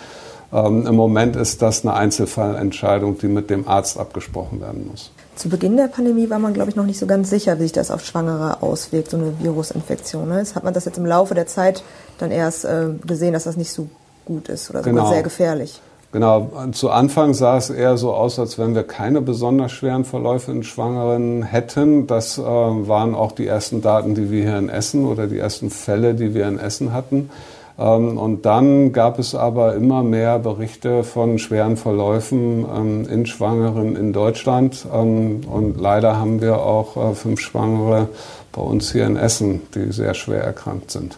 Ähm, 0.52 0.86
Im 0.86 0.96
Moment 0.96 1.38
ist 1.38 1.62
das 1.62 1.86
eine 1.86 1.96
Einzelfallentscheidung, 1.96 3.18
die 3.18 3.30
mit 3.30 3.50
dem 3.50 3.66
Arzt 3.66 3.98
abgesprochen 3.98 4.60
werden 4.60 4.88
muss. 4.92 5.10
Zu 5.36 5.50
Beginn 5.50 5.76
der 5.76 5.88
Pandemie 5.88 6.30
war 6.30 6.40
man, 6.40 6.54
glaube 6.54 6.70
ich, 6.70 6.76
noch 6.76 6.86
nicht 6.86 6.98
so 6.98 7.08
ganz 7.08 7.30
sicher, 7.30 7.60
wie 7.60 7.64
sich 7.64 7.74
das 7.74 7.92
auf 7.92 8.06
Schwangere 8.06 8.62
auswirkt, 8.62 9.10
so 9.10 9.18
eine 9.18 9.34
Virusinfektion. 9.40 10.30
Ne? 10.30 10.40
Jetzt 10.40 10.56
hat 10.56 10.64
man 10.64 10.74
das 10.74 10.86
jetzt 10.86 10.98
im 10.98 11.06
Laufe 11.06 11.36
der 11.36 11.46
Zeit 11.46 11.84
dann 12.18 12.32
erst 12.32 12.64
äh, 12.64 12.88
gesehen, 13.06 13.34
dass 13.34 13.44
das 13.44 13.58
nicht 13.58 13.72
so 13.72 13.90
gut 14.24 14.48
ist 14.48 14.70
oder 14.70 14.80
sogar 14.80 14.94
genau. 14.94 15.12
sehr 15.12 15.24
gefährlich. 15.24 15.82
Genau, 16.16 16.50
zu 16.72 16.92
Anfang 16.92 17.34
sah 17.34 17.58
es 17.58 17.70
eher 17.70 17.98
so 17.98 18.14
aus, 18.14 18.40
als 18.40 18.58
wenn 18.58 18.74
wir 18.74 18.84
keine 18.84 19.20
besonders 19.20 19.74
schweren 19.74 20.06
Verläufe 20.06 20.50
in 20.50 20.64
Schwangeren 20.64 21.44
hätten. 21.44 22.08
Das 22.08 22.38
äh, 22.38 22.42
waren 22.42 23.16
auch 23.16 23.34
die 23.34 23.46
ersten 23.46 23.82
Daten, 23.82 24.16
die 24.16 24.32
wir 24.32 24.44
hier 24.44 24.58
in 24.58 24.70
Essen 24.70 25.06
oder 25.06 25.28
die 25.28 25.38
ersten 25.38 25.70
Fälle, 25.70 26.14
die 26.14 26.34
wir 26.34 26.48
in 26.48 26.58
Essen 26.58 26.94
hatten. 26.94 27.30
Ähm, 27.78 28.18
und 28.18 28.46
dann 28.46 28.94
gab 28.94 29.20
es 29.20 29.36
aber 29.36 29.76
immer 29.76 30.04
mehr 30.04 30.40
Berichte 30.40 31.04
von 31.04 31.40
schweren 31.40 31.78
Verläufen 31.78 32.66
ähm, 32.74 33.08
in 33.10 33.26
Schwangeren 33.26 33.96
in 33.96 34.14
Deutschland. 34.14 34.86
Ähm, 34.94 35.42
und 35.50 35.80
leider 35.80 36.18
haben 36.18 36.42
wir 36.42 36.62
auch 36.62 37.12
äh, 37.12 37.16
fünf 37.16 37.42
Schwangere 37.42 38.08
bei 38.52 38.62
uns 38.62 38.92
hier 38.92 39.06
in 39.06 39.18
Essen, 39.18 39.62
die 39.74 39.92
sehr 39.92 40.14
schwer 40.14 40.44
erkrankt 40.44 40.92
sind. 40.92 41.18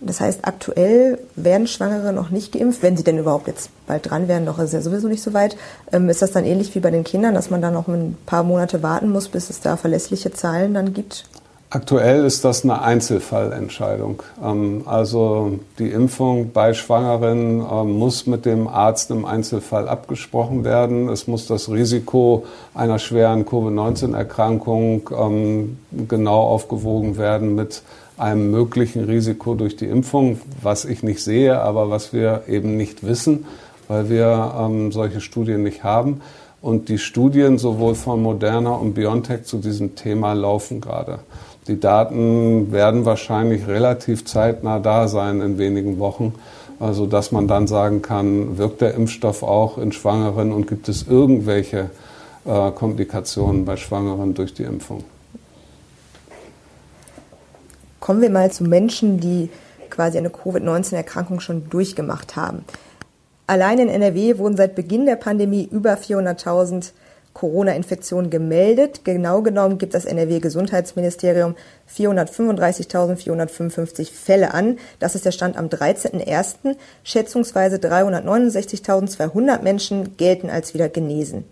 Das 0.00 0.20
heißt, 0.20 0.40
aktuell 0.42 1.18
werden 1.36 1.66
Schwangere 1.66 2.12
noch 2.12 2.30
nicht 2.30 2.52
geimpft, 2.52 2.82
wenn 2.82 2.98
sie 2.98 3.04
denn 3.04 3.18
überhaupt 3.18 3.46
jetzt 3.46 3.70
bald 3.86 4.10
dran 4.10 4.28
wären, 4.28 4.44
noch 4.44 4.58
ist 4.58 4.74
ja 4.74 4.82
sowieso 4.82 5.08
nicht 5.08 5.22
so 5.22 5.32
weit. 5.32 5.56
ist 5.90 6.20
das 6.20 6.32
dann 6.32 6.44
ähnlich 6.44 6.74
wie 6.74 6.80
bei 6.80 6.90
den 6.90 7.02
Kindern, 7.02 7.34
dass 7.34 7.48
man 7.48 7.62
dann 7.62 7.72
noch 7.72 7.88
ein 7.88 8.16
paar 8.26 8.42
Monate 8.42 8.82
warten 8.82 9.10
muss, 9.10 9.28
bis 9.28 9.48
es 9.48 9.60
da 9.60 9.78
verlässliche 9.78 10.30
Zahlen 10.32 10.74
dann 10.74 10.92
gibt? 10.92 11.24
Aktuell 11.76 12.24
ist 12.24 12.42
das 12.42 12.64
eine 12.64 12.80
Einzelfallentscheidung. 12.80 14.22
Ähm, 14.42 14.84
also 14.86 15.58
die 15.78 15.90
Impfung 15.90 16.52
bei 16.52 16.72
Schwangeren 16.72 17.60
ähm, 17.70 17.98
muss 17.98 18.26
mit 18.26 18.46
dem 18.46 18.66
Arzt 18.66 19.10
im 19.10 19.26
Einzelfall 19.26 19.86
abgesprochen 19.86 20.64
werden. 20.64 21.10
Es 21.10 21.26
muss 21.26 21.46
das 21.46 21.70
Risiko 21.70 22.46
einer 22.72 22.98
schweren 22.98 23.44
Covid-19-Erkrankung 23.44 25.10
ähm, 25.20 25.76
genau 26.08 26.40
aufgewogen 26.44 27.18
werden 27.18 27.54
mit 27.54 27.82
einem 28.16 28.50
möglichen 28.50 29.04
Risiko 29.04 29.54
durch 29.54 29.76
die 29.76 29.84
Impfung, 29.84 30.40
was 30.62 30.86
ich 30.86 31.02
nicht 31.02 31.22
sehe, 31.22 31.60
aber 31.60 31.90
was 31.90 32.14
wir 32.14 32.44
eben 32.48 32.78
nicht 32.78 33.06
wissen, 33.06 33.44
weil 33.86 34.08
wir 34.08 34.88
solche 34.92 35.20
Studien 35.20 35.62
nicht 35.62 35.84
haben. 35.84 36.22
Und 36.62 36.88
die 36.88 36.96
Studien 36.96 37.58
sowohl 37.58 37.94
von 37.94 38.22
Moderna 38.22 38.70
und 38.70 38.94
BioNTech 38.94 39.44
zu 39.44 39.58
diesem 39.58 39.94
Thema 39.94 40.32
laufen 40.32 40.80
gerade. 40.80 41.18
Die 41.68 41.80
Daten 41.80 42.70
werden 42.70 43.04
wahrscheinlich 43.04 43.66
relativ 43.66 44.24
zeitnah 44.24 44.78
da 44.78 45.08
sein 45.08 45.40
in 45.40 45.58
wenigen 45.58 45.98
Wochen, 45.98 46.34
also 46.78 47.06
dass 47.06 47.32
man 47.32 47.48
dann 47.48 47.66
sagen 47.66 48.02
kann, 48.02 48.56
wirkt 48.58 48.80
der 48.80 48.94
Impfstoff 48.94 49.42
auch 49.42 49.78
in 49.78 49.90
Schwangeren 49.90 50.52
und 50.52 50.68
gibt 50.68 50.88
es 50.88 51.06
irgendwelche 51.08 51.90
äh, 52.44 52.70
Komplikationen 52.70 53.64
bei 53.64 53.76
Schwangeren 53.76 54.34
durch 54.34 54.54
die 54.54 54.62
Impfung. 54.62 55.02
Kommen 57.98 58.22
wir 58.22 58.30
mal 58.30 58.52
zu 58.52 58.62
Menschen, 58.62 59.18
die 59.18 59.50
quasi 59.90 60.18
eine 60.18 60.30
Covid-19-Erkrankung 60.30 61.40
schon 61.40 61.68
durchgemacht 61.68 62.36
haben. 62.36 62.64
Allein 63.48 63.78
in 63.78 63.88
NRW 63.88 64.38
wurden 64.38 64.56
seit 64.56 64.76
Beginn 64.76 65.06
der 65.06 65.16
Pandemie 65.16 65.68
über 65.70 65.94
400.000 65.94 66.92
Corona-Infektionen 67.36 68.30
gemeldet. 68.30 69.04
Genau 69.04 69.42
genommen 69.42 69.76
gibt 69.76 69.92
das 69.92 70.06
NRW-Gesundheitsministerium 70.06 71.54
435.455 71.94 74.10
Fälle 74.10 74.54
an. 74.54 74.78
Das 75.00 75.14
ist 75.14 75.26
der 75.26 75.32
Stand 75.32 75.58
am 75.58 75.66
13.01. 75.66 76.76
Schätzungsweise 77.04 77.76
369.200 77.76 79.60
Menschen 79.60 80.16
gelten 80.16 80.48
als 80.48 80.72
wieder 80.72 80.88
genesen. 80.88 81.44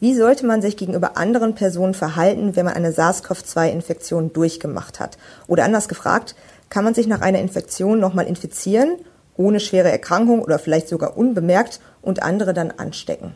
Wie 0.00 0.14
sollte 0.14 0.44
man 0.44 0.60
sich 0.60 0.76
gegenüber 0.76 1.16
anderen 1.16 1.54
Personen 1.54 1.94
verhalten, 1.94 2.54
wenn 2.54 2.66
man 2.66 2.74
eine 2.74 2.92
SARS-CoV-2-Infektion 2.92 4.34
durchgemacht 4.34 5.00
hat? 5.00 5.16
Oder 5.46 5.64
anders 5.64 5.88
gefragt, 5.88 6.34
kann 6.68 6.84
man 6.84 6.92
sich 6.92 7.06
nach 7.06 7.22
einer 7.22 7.40
Infektion 7.40 8.00
nochmal 8.00 8.26
infizieren, 8.26 8.96
ohne 9.38 9.60
schwere 9.60 9.90
Erkrankung 9.90 10.42
oder 10.42 10.58
vielleicht 10.58 10.88
sogar 10.88 11.16
unbemerkt 11.16 11.80
und 12.02 12.22
andere 12.22 12.52
dann 12.52 12.70
anstecken? 12.70 13.32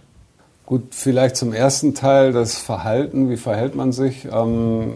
Gut, 0.67 0.83
vielleicht 0.91 1.37
zum 1.37 1.53
ersten 1.53 1.95
Teil 1.95 2.33
das 2.33 2.59
Verhalten. 2.59 3.31
Wie 3.31 3.37
verhält 3.37 3.77
man 3.77 3.93
sich? 3.93 4.27
Ähm, 4.33 4.95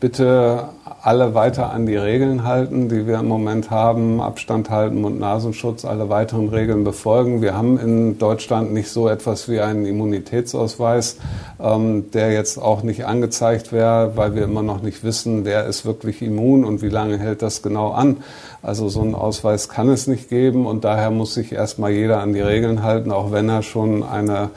bitte 0.00 0.70
alle 1.02 1.34
weiter 1.34 1.70
an 1.70 1.86
die 1.86 1.94
Regeln 1.94 2.42
halten, 2.42 2.88
die 2.88 3.06
wir 3.06 3.20
im 3.20 3.28
Moment 3.28 3.70
haben. 3.70 4.20
Abstand 4.20 4.70
halten, 4.70 5.00
Mund-Nasenschutz, 5.00 5.84
alle 5.84 6.08
weiteren 6.08 6.48
Regeln 6.48 6.82
befolgen. 6.82 7.42
Wir 7.42 7.56
haben 7.56 7.78
in 7.78 8.18
Deutschland 8.18 8.72
nicht 8.72 8.90
so 8.90 9.08
etwas 9.08 9.48
wie 9.48 9.60
einen 9.60 9.86
Immunitätsausweis, 9.86 11.18
ähm, 11.60 12.10
der 12.10 12.32
jetzt 12.32 12.58
auch 12.60 12.82
nicht 12.82 13.06
angezeigt 13.06 13.70
wäre, 13.70 14.16
weil 14.16 14.34
wir 14.34 14.42
immer 14.42 14.64
noch 14.64 14.82
nicht 14.82 15.04
wissen, 15.04 15.44
wer 15.44 15.66
ist 15.66 15.86
wirklich 15.86 16.22
immun 16.22 16.64
und 16.64 16.82
wie 16.82 16.88
lange 16.88 17.18
hält 17.18 17.40
das 17.40 17.62
genau 17.62 17.92
an. 17.92 18.16
Also 18.62 18.88
so 18.88 19.02
einen 19.02 19.14
Ausweis 19.14 19.68
kann 19.68 19.88
es 19.90 20.08
nicht 20.08 20.28
geben 20.28 20.66
und 20.66 20.82
daher 20.82 21.12
muss 21.12 21.34
sich 21.34 21.52
erstmal 21.52 21.92
jeder 21.92 22.18
an 22.18 22.32
die 22.32 22.40
Regeln 22.40 22.82
halten, 22.82 23.12
auch 23.12 23.30
wenn 23.30 23.48
er 23.48 23.62
schon 23.62 24.02
eine 24.02 24.50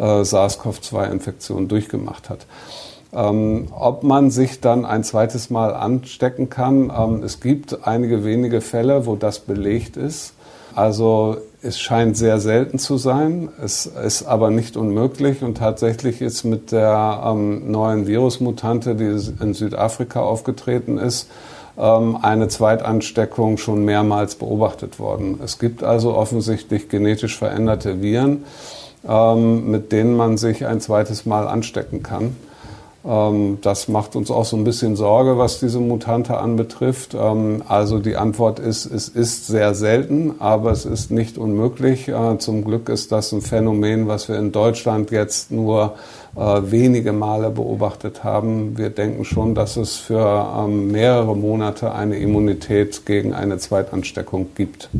äh, 0.00 0.24
SARS-CoV-2-Infektion 0.24 1.68
durchgemacht 1.68 2.30
hat. 2.30 2.46
Ähm, 3.12 3.68
ob 3.72 4.02
man 4.04 4.30
sich 4.30 4.60
dann 4.60 4.84
ein 4.84 5.04
zweites 5.04 5.50
Mal 5.50 5.74
anstecken 5.74 6.48
kann, 6.48 6.92
ähm, 6.96 7.22
es 7.24 7.40
gibt 7.40 7.86
einige 7.86 8.24
wenige 8.24 8.60
Fälle, 8.60 9.06
wo 9.06 9.16
das 9.16 9.40
belegt 9.40 9.96
ist. 9.96 10.34
Also 10.76 11.38
es 11.62 11.80
scheint 11.80 12.16
sehr 12.16 12.38
selten 12.38 12.78
zu 12.78 12.96
sein, 12.96 13.48
es 13.62 13.86
ist 13.86 14.22
aber 14.22 14.50
nicht 14.50 14.76
unmöglich 14.76 15.42
und 15.42 15.58
tatsächlich 15.58 16.22
ist 16.22 16.44
mit 16.44 16.70
der 16.70 17.22
ähm, 17.26 17.70
neuen 17.70 18.06
Virusmutante, 18.06 18.94
die 18.94 19.20
in 19.42 19.52
Südafrika 19.52 20.20
aufgetreten 20.20 20.96
ist, 20.96 21.28
ähm, 21.76 22.16
eine 22.22 22.46
Zweitansteckung 22.46 23.58
schon 23.58 23.84
mehrmals 23.84 24.36
beobachtet 24.36 25.00
worden. 25.00 25.40
Es 25.44 25.58
gibt 25.58 25.82
also 25.82 26.14
offensichtlich 26.14 26.88
genetisch 26.88 27.36
veränderte 27.36 28.00
Viren 28.00 28.44
ähm, 29.08 29.70
mit 29.70 29.92
denen 29.92 30.16
man 30.16 30.36
sich 30.36 30.66
ein 30.66 30.80
zweites 30.80 31.26
Mal 31.26 31.48
anstecken 31.48 32.02
kann. 32.02 32.36
Ähm, 33.04 33.58
das 33.62 33.88
macht 33.88 34.14
uns 34.14 34.30
auch 34.30 34.44
so 34.44 34.56
ein 34.56 34.64
bisschen 34.64 34.94
Sorge, 34.94 35.38
was 35.38 35.58
diese 35.58 35.80
Mutante 35.80 36.36
anbetrifft. 36.36 37.14
Ähm, 37.14 37.62
also 37.66 37.98
die 37.98 38.16
Antwort 38.16 38.58
ist, 38.58 38.84
es 38.86 39.08
ist 39.08 39.46
sehr 39.46 39.74
selten, 39.74 40.34
aber 40.38 40.70
es 40.70 40.84
ist 40.84 41.10
nicht 41.10 41.38
unmöglich. 41.38 42.08
Äh, 42.08 42.38
zum 42.38 42.64
Glück 42.64 42.88
ist 42.88 43.10
das 43.10 43.32
ein 43.32 43.40
Phänomen, 43.40 44.06
was 44.06 44.28
wir 44.28 44.38
in 44.38 44.52
Deutschland 44.52 45.10
jetzt 45.10 45.50
nur 45.50 45.94
äh, 46.36 46.40
wenige 46.40 47.12
Male 47.12 47.50
beobachtet 47.50 48.22
haben. 48.22 48.76
Wir 48.76 48.90
denken 48.90 49.24
schon, 49.24 49.54
dass 49.54 49.76
es 49.76 49.96
für 49.96 50.46
ähm, 50.58 50.90
mehrere 50.92 51.34
Monate 51.34 51.92
eine 51.94 52.18
Immunität 52.18 53.06
gegen 53.06 53.32
eine 53.32 53.56
Zweitansteckung 53.56 54.48
gibt 54.54 54.90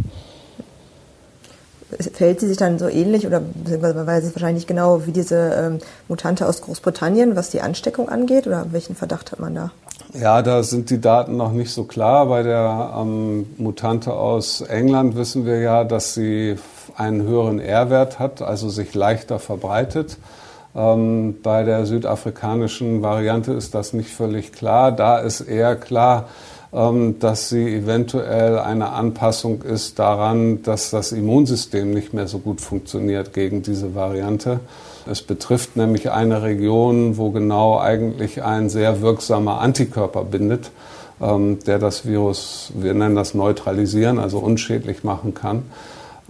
verhält 2.13 2.41
sie 2.41 2.49
sich 2.49 2.57
dann 2.57 2.79
so 2.79 2.89
ähnlich 2.89 3.27
oder 3.27 3.41
man 3.41 4.07
weiß 4.07 4.25
es 4.25 4.35
wahrscheinlich 4.35 4.67
genau 4.67 5.07
wie 5.07 5.13
diese 5.13 5.37
ähm, 5.37 5.79
Mutante 6.09 6.47
aus 6.47 6.63
Großbritannien, 6.63 7.37
was 7.37 7.51
die 7.51 7.61
Ansteckung 7.61 8.09
angeht 8.09 8.47
oder 8.47 8.67
welchen 8.71 8.95
Verdacht 8.95 9.33
hat 9.33 9.41
man 9.41 9.55
da? 9.55 9.71
Ja, 10.13 10.43
da 10.43 10.63
sind 10.63 10.91
die 10.91 11.01
Daten 11.01 11.37
noch 11.37 11.53
nicht 11.53 11.73
so 11.73 11.85
klar. 11.85 12.27
Bei 12.27 12.43
der 12.43 12.95
ähm, 12.99 13.47
Mutante 13.59 14.13
aus 14.13 14.61
England 14.61 15.17
wissen 15.17 15.47
wir 15.47 15.61
ja, 15.61 15.85
dass 15.85 16.15
sie 16.15 16.57
einen 16.97 17.23
höheren 17.23 17.61
R-Wert 17.61 18.19
hat, 18.19 18.43
also 18.43 18.69
sich 18.69 18.95
leichter 18.95 19.39
verbreitet. 19.39 20.19
Ähm, 20.75 21.37
bei 21.43 21.63
der 21.63 21.87
südafrikanischen 21.87 23.03
Variante 23.03 23.53
ist 23.53 23.75
das 23.75 23.93
nicht 23.93 24.11
völlig 24.11 24.53
klar. 24.53 24.93
Da 24.93 25.19
ist 25.19 25.41
eher 25.43 25.77
klar, 25.77 26.29
dass 26.73 27.49
sie 27.49 27.75
eventuell 27.75 28.59
eine 28.59 28.91
Anpassung 28.91 29.63
ist 29.63 29.99
daran, 29.99 30.63
dass 30.63 30.91
das 30.91 31.11
Immunsystem 31.11 31.93
nicht 31.93 32.15
mehr 32.15 32.29
so 32.29 32.39
gut 32.39 32.61
funktioniert 32.61 33.33
gegen 33.35 33.63
diese 33.63 33.97
Variante. 33.97 34.61
Es 35.11 35.23
betrifft 35.23 35.77
nämlich 35.77 36.13
eine 36.13 36.43
Region, 36.43 37.17
wo 37.17 37.31
genau 37.31 37.81
eigentlich 37.81 38.45
ein 38.45 38.69
sehr 38.69 39.01
wirksamer 39.01 39.61
Antikörper 39.61 40.25
bindet, 40.25 40.71
ähm, 41.21 41.59
der 41.67 41.81
das 41.81 42.07
Virus, 42.07 42.73
wir 42.75 42.95
nennen 42.95 43.17
das 43.17 43.35
neutralisieren, 43.35 44.21
also 44.21 44.39
unschädlich 44.39 45.03
machen 45.03 45.35
kann. 45.35 45.65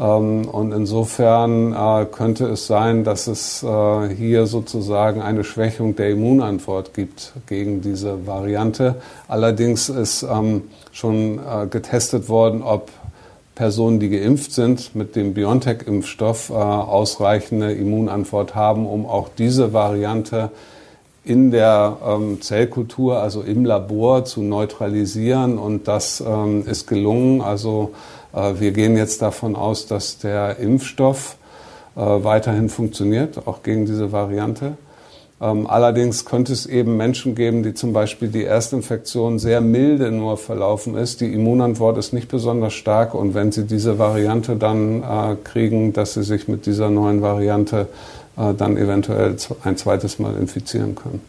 Ähm, 0.01 0.49
und 0.49 0.73
insofern 0.73 1.73
äh, 1.73 2.07
könnte 2.07 2.47
es 2.47 2.67
sein, 2.67 3.05
dass 3.05 3.27
es 3.27 3.63
äh, 3.63 4.09
hier 4.09 4.47
sozusagen 4.47 5.21
eine 5.21 5.45
Schwächung 5.45 5.95
der 5.95 6.11
Immunantwort 6.11 6.95
gibt 6.95 7.35
gegen 7.47 7.83
diese 7.83 8.27
Variante. 8.27 8.97
Allerdings 9.29 9.91
ist 9.91 10.23
ähm, 10.23 10.63
schon 10.91 11.39
äh, 11.39 11.67
getestet 11.67 12.29
worden, 12.31 12.63
ob 12.63 12.91
Personen, 13.55 14.01
die 14.01 14.09
geimpft 14.09 14.53
sind 14.53 14.95
mit 14.95 15.17
dem 15.17 15.35
BioNTech-Impfstoff, 15.35 16.51
ausreichende 16.51 17.73
Immunantwort 17.73 18.55
haben, 18.55 18.87
um 18.87 19.05
auch 19.05 19.29
diese 19.37 19.75
Variante 19.75 20.51
in 21.25 21.51
der 21.51 21.99
ähm, 22.09 22.41
Zellkultur, 22.41 23.19
also 23.19 23.43
im 23.43 23.67
Labor, 23.67 24.25
zu 24.25 24.41
neutralisieren. 24.41 25.59
Und 25.59 25.89
das 25.89 26.25
ist 26.65 26.87
gelungen. 26.87 27.43
Also 27.43 27.91
wir 28.33 28.73
gehen 28.73 28.97
jetzt 28.97 29.23
davon 29.23 29.57
aus, 29.57 29.87
dass 29.87 30.19
der 30.19 30.59
Impfstoff 30.59 31.37
äh, 31.97 32.01
weiterhin 32.01 32.69
funktioniert, 32.69 33.47
auch 33.47 33.63
gegen 33.63 33.85
diese 33.85 34.13
Variante. 34.13 34.73
Ähm, 35.41 35.67
allerdings 35.67 36.25
könnte 36.25 36.53
es 36.53 36.67
eben 36.67 36.97
Menschen 36.97 37.35
geben, 37.35 37.63
die 37.63 37.75
zum 37.75 37.93
Beispiel 37.93 38.29
die 38.29 38.45
Erstinfektion 38.45 39.39
sehr 39.39 39.61
milde 39.61 40.13
nur 40.13 40.37
verlaufen 40.37 40.97
ist. 40.97 41.21
Die 41.21 41.33
Immunantwort 41.33 41.99
ist 41.99 42.13
nicht 42.13 42.29
besonders 42.29 42.75
stark 42.75 43.15
und 43.15 43.35
wenn 43.35 43.51
sie 43.51 43.65
diese 43.65 43.99
Variante 43.99 44.57
dann 44.57 45.03
äh, 45.03 45.37
kriegen, 45.43 45.93
dass 45.93 46.15
sie 46.15 46.23
sich 46.23 46.47
mit 46.47 46.67
dieser 46.67 46.91
neuen 46.91 47.23
Variante 47.23 47.89
dann 48.37 48.79
eventuell 48.79 49.37
ein 49.65 49.77
zweites 49.77 50.19
Mal 50.19 50.35
infizieren 50.37 50.95
können. 50.95 51.21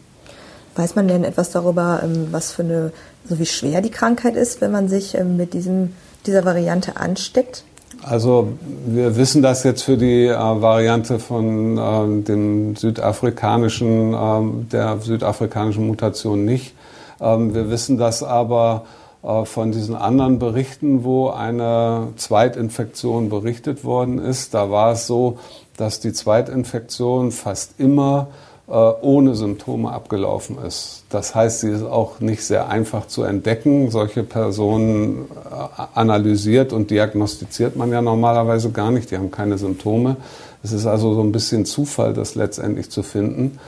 Weiß 0.76 0.94
man 0.94 1.08
denn 1.08 1.24
etwas 1.24 1.50
darüber, 1.50 2.00
ähm, 2.02 2.28
was 2.30 2.52
für 2.52 2.62
eine, 2.62 2.92
so 3.28 3.38
wie 3.38 3.44
schwer 3.44 3.82
die 3.82 3.90
Krankheit 3.90 4.36
ist, 4.36 4.60
wenn 4.62 4.70
man 4.70 4.88
sich 4.88 5.14
ähm, 5.14 5.36
mit 5.36 5.52
diesem 5.52 5.90
dieser 6.26 6.44
Variante 6.44 6.96
ansteckt? 6.96 7.64
Also 8.02 8.48
wir 8.86 9.16
wissen 9.16 9.42
das 9.42 9.62
jetzt 9.62 9.82
für 9.82 9.96
die 9.96 10.26
äh, 10.26 10.36
Variante 10.36 11.18
von 11.18 11.78
äh, 11.78 12.22
dem 12.22 12.74
südafrikanischen, 12.74 14.12
äh, 14.12 14.70
der 14.72 14.98
südafrikanischen 15.00 15.86
Mutation 15.86 16.44
nicht. 16.44 16.74
Ähm, 17.20 17.54
wir 17.54 17.70
wissen 17.70 17.98
das 17.98 18.24
aber 18.24 18.86
äh, 19.22 19.44
von 19.44 19.70
diesen 19.70 19.94
anderen 19.94 20.40
Berichten, 20.40 21.04
wo 21.04 21.30
eine 21.30 22.08
Zweitinfektion 22.16 23.28
berichtet 23.28 23.84
worden 23.84 24.18
ist. 24.18 24.52
Da 24.52 24.70
war 24.70 24.92
es 24.92 25.06
so, 25.06 25.38
dass 25.76 26.00
die 26.00 26.12
Zweitinfektion 26.12 27.30
fast 27.30 27.78
immer 27.78 28.28
ohne 28.72 29.34
Symptome 29.34 29.90
abgelaufen 29.90 30.56
ist. 30.64 31.04
Das 31.10 31.34
heißt, 31.34 31.60
sie 31.60 31.70
ist 31.70 31.82
auch 31.82 32.20
nicht 32.20 32.44
sehr 32.44 32.68
einfach 32.68 33.06
zu 33.06 33.24
entdecken. 33.24 33.90
Solche 33.90 34.22
Personen 34.22 35.26
äh, 35.50 35.82
analysiert 35.94 36.72
und 36.72 36.90
diagnostiziert 36.90 37.76
man 37.76 37.90
ja 37.90 38.00
normalerweise 38.00 38.70
gar 38.70 38.90
nicht. 38.90 39.10
Die 39.10 39.16
haben 39.16 39.30
keine 39.30 39.58
Symptome. 39.58 40.16
Es 40.62 40.72
ist 40.72 40.86
also 40.86 41.14
so 41.14 41.22
ein 41.22 41.32
bisschen 41.32 41.64
Zufall, 41.64 42.14
das 42.14 42.34
letztendlich 42.34 42.90
zu 42.90 43.02
finden. 43.02 43.58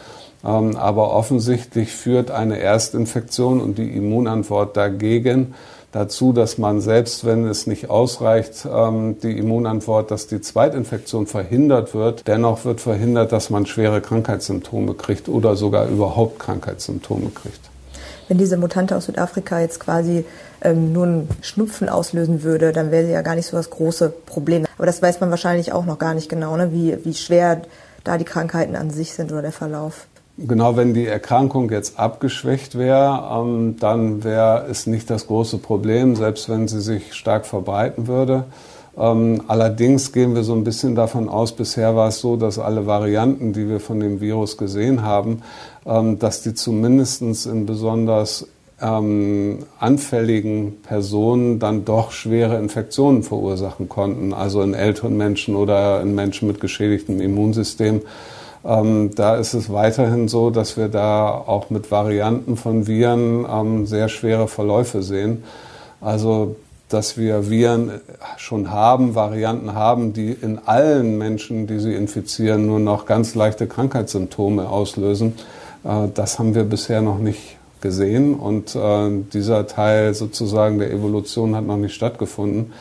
Ähm, 0.45 0.77
aber 0.77 1.13
offensichtlich 1.13 1.91
führt 1.91 2.31
eine 2.31 2.59
Erstinfektion 2.59 3.61
und 3.61 3.79
die 3.79 3.91
Immunantwort 3.97 4.77
dagegen 4.77 5.55
dazu, 5.95 6.33
dass 6.33 6.59
man 6.59 6.81
selbst, 6.81 7.25
wenn 7.25 7.47
es 7.47 7.67
nicht 7.67 7.89
ausreicht, 7.89 8.67
ähm, 8.71 9.17
die 9.23 9.39
Immunantwort, 9.39 10.11
dass 10.11 10.27
die 10.27 10.41
Zweitinfektion 10.41 11.27
verhindert 11.27 11.95
wird, 11.95 12.27
dennoch 12.27 12.65
wird 12.65 12.81
verhindert, 12.81 13.31
dass 13.31 13.49
man 13.51 13.65
schwere 13.65 14.01
Krankheitssymptome 14.01 14.95
kriegt 14.95 15.29
oder 15.29 15.55
sogar 15.55 15.87
überhaupt 15.87 16.41
Krankheitssymptome 16.41 17.31
kriegt. 17.31 17.61
Wenn 18.29 18.39
diese 18.39 18.57
Mutante 18.57 18.97
aus 18.97 19.07
Südafrika 19.07 19.61
jetzt 19.61 19.79
quasi 19.81 20.25
ähm, 20.63 20.93
nur 20.93 21.05
einen 21.05 21.29
Schnupfen 21.43 21.89
auslösen 21.89 22.43
würde, 22.43 22.73
dann 22.73 22.91
wäre 22.91 23.07
sie 23.07 23.13
ja 23.13 23.23
gar 23.23 23.37
nicht 23.37 23.47
so 23.47 23.57
das 23.57 23.71
große 23.71 24.09
Problem. 24.27 24.65
Aber 24.77 24.87
das 24.87 25.01
weiß 25.01 25.21
man 25.21 25.31
wahrscheinlich 25.31 25.73
auch 25.73 25.85
noch 25.85 25.99
gar 25.99 26.15
nicht 26.15 26.29
genau, 26.29 26.57
ne? 26.57 26.73
wie, 26.73 27.05
wie 27.05 27.15
schwer 27.15 27.63
da 28.03 28.19
die 28.19 28.25
Krankheiten 28.25 28.75
an 28.77 28.91
sich 28.91 29.13
sind 29.13 29.31
oder 29.31 29.43
der 29.43 29.53
Verlauf. 29.53 30.07
Genau, 30.37 30.77
wenn 30.77 30.95
die 30.95 31.07
Erkrankung 31.07 31.71
jetzt 31.71 31.97
abgeschwächt 31.97 32.77
wäre, 32.77 33.23
ähm, 33.33 33.77
dann 33.79 34.25
wäre 34.25 34.67
es 34.69 34.89
nicht 34.89 35.09
das 35.09 35.29
große 35.29 35.59
Problem, 35.59 36.17
selbst 36.17 36.49
wenn 36.49 36.67
sie 36.67 36.81
sich 36.81 37.15
stark 37.15 37.47
verbreiten 37.47 38.09
würde. 38.09 38.45
Ähm, 38.99 39.43
allerdings 39.47 40.13
gehen 40.13 40.35
wir 40.35 40.43
so 40.43 40.55
ein 40.55 40.65
bisschen 40.65 40.97
davon 40.97 41.29
aus, 41.29 41.53
bisher 41.53 41.95
war 41.95 42.09
es 42.09 42.19
so, 42.19 42.37
dass 42.37 42.59
alle 42.59 42.85
Varianten, 42.85 43.53
die 43.53 43.69
wir 43.69 43.79
von 43.79 44.01
dem 44.01 44.21
Virus 44.21 44.57
gesehen 44.57 45.03
haben, 45.03 45.43
ähm, 45.87 46.19
dass 46.19 46.43
die 46.43 46.55
zumindest 46.55 47.23
in 47.47 47.67
besonders 47.67 48.47
anfälligen 48.77 50.83
Personen 50.83 51.61
dann 51.61 51.85
doch 51.85 52.11
schwere 52.11 52.59
Infektionen 52.59 53.23
verursachen 53.23 53.89
konnten, 53.89 54.35
also 54.35 54.63
in 54.63 54.75
älteren 54.75 55.17
Menschen 55.17 55.55
oder 55.55 56.03
in 56.03 56.15
Menschen 56.15 56.49
mit 56.49 56.61
geschädigtem 56.61 57.21
Immunsystem. 57.21 58.03
Ähm, 58.65 59.11
da 59.15 59.37
ist 59.37 59.55
es 59.55 59.71
weiterhin 59.73 60.29
so, 60.29 60.51
dass 60.51 60.77
wir 60.77 60.89
da 60.89 61.29
auch 61.31 61.71
mit 61.71 61.91
Varianten 61.91 62.57
von 62.57 62.87
Viren 62.87 63.47
ähm, 63.51 63.87
sehr 63.87 64.09
schwere 64.09 64.49
Verläufe 64.49 65.03
sehen. 65.03 65.45
Also 66.01 66.57
dass 66.89 67.17
wir 67.17 67.51
Viren 67.51 67.91
schon 68.37 68.71
haben, 68.71 69.15
Varianten 69.15 69.75
haben, 69.75 70.13
die 70.13 70.31
in 70.31 70.61
allen 70.65 71.19
Menschen, 71.19 71.67
die 71.67 71.81
sie 71.81 71.95
infizieren, 71.95 72.67
nur 72.67 72.79
noch 72.79 73.07
ganz 73.07 73.35
leichte 73.35 73.67
Krankheitssymptome 73.67 74.69
auslösen. 74.69 75.35
Äh, 75.83 76.09
das 76.15 76.39
haben 76.39 76.55
wir 76.55 76.65
bisher 76.65 77.03
noch 77.03 77.19
nicht 77.19 77.57
gesehen 77.81 78.35
und 78.35 78.75
äh, 78.75 79.11
dieser 79.33 79.67
Teil 79.67 80.15
sozusagen 80.15 80.79
der 80.79 80.91
Evolution 80.91 81.55
hat 81.55 81.67
noch 81.67 81.77
nicht 81.77 81.95
stattgefunden. 81.95 82.73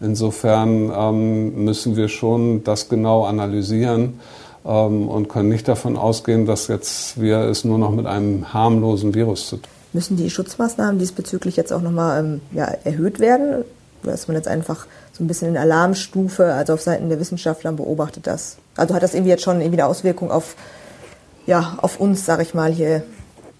Insofern 0.00 0.92
ähm, 0.96 1.64
müssen 1.64 1.96
wir 1.96 2.08
schon 2.08 2.62
das 2.64 2.88
genau 2.88 3.24
analysieren 3.24 4.20
und 4.64 5.28
können 5.28 5.48
nicht 5.48 5.66
davon 5.66 5.96
ausgehen, 5.96 6.46
dass 6.46 6.68
jetzt 6.68 7.20
wir 7.20 7.38
es 7.38 7.64
nur 7.64 7.78
noch 7.78 7.90
mit 7.90 8.06
einem 8.06 8.52
harmlosen 8.52 9.14
Virus 9.14 9.48
zu 9.48 9.56
tun 9.56 9.70
Müssen 9.92 10.16
die 10.16 10.30
Schutzmaßnahmen 10.30 10.98
diesbezüglich 10.98 11.56
jetzt 11.56 11.72
auch 11.72 11.82
nochmal 11.82 12.20
ähm, 12.20 12.40
ja, 12.52 12.64
erhöht 12.64 13.20
werden? 13.20 13.64
Oder 14.02 14.14
ist 14.14 14.26
man 14.26 14.36
jetzt 14.36 14.48
einfach 14.48 14.86
so 15.12 15.22
ein 15.22 15.26
bisschen 15.26 15.48
in 15.48 15.56
Alarmstufe, 15.58 16.54
also 16.54 16.72
auf 16.72 16.80
Seiten 16.80 17.10
der 17.10 17.20
Wissenschaftler 17.20 17.72
beobachtet 17.72 18.26
das? 18.26 18.56
Also 18.74 18.94
hat 18.94 19.02
das 19.02 19.12
irgendwie 19.12 19.30
jetzt 19.30 19.42
schon 19.42 19.60
irgendwie 19.60 19.80
eine 19.80 19.86
Auswirkung 19.86 20.30
auf, 20.30 20.56
ja, 21.46 21.76
auf 21.82 22.00
uns, 22.00 22.24
sag 22.24 22.40
ich 22.40 22.54
mal, 22.54 22.72
hier 22.72 23.02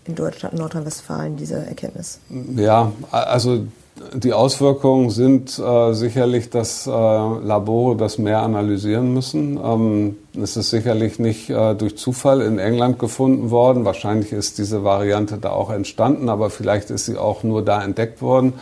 in 0.07 0.15
Deutschland, 0.15 0.55
Nordrhein-Westfalen, 0.55 1.37
diese 1.37 1.67
Erkenntnis? 1.67 2.19
Ja, 2.57 2.93
also 3.11 3.67
die 4.15 4.33
Auswirkungen 4.33 5.11
sind 5.11 5.59
äh, 5.59 5.93
sicherlich, 5.93 6.49
dass 6.49 6.87
äh, 6.87 6.91
Labore 6.91 7.97
das 7.97 8.19
mehr 8.19 8.43
analysieren 8.43 9.13
müssen. 9.13 9.61
Ähm, 9.63 10.17
es 10.41 10.57
ist 10.57 10.71
sicherlich 10.71 11.19
nicht 11.19 11.51
äh, 11.51 11.75
durch 11.75 11.97
Zufall 11.99 12.41
in 12.41 12.59
England 12.59 12.99
gefunden 12.99 13.51
worden. 13.51 13.85
Wahrscheinlich 13.85 14.33
ist 14.33 14.59
diese 14.59 14.83
Variante 14.83 15.37
da 15.37 15.51
auch 15.51 15.71
entstanden, 15.71 16.31
aber 16.31 16.49
vielleicht 16.49 16.91
ist 16.91 17.05
sie 17.05 17.19
auch 17.19 17.43
nur 17.43 17.63
da 17.63 17.83
entdeckt 17.83 18.23
worden, 18.23 18.55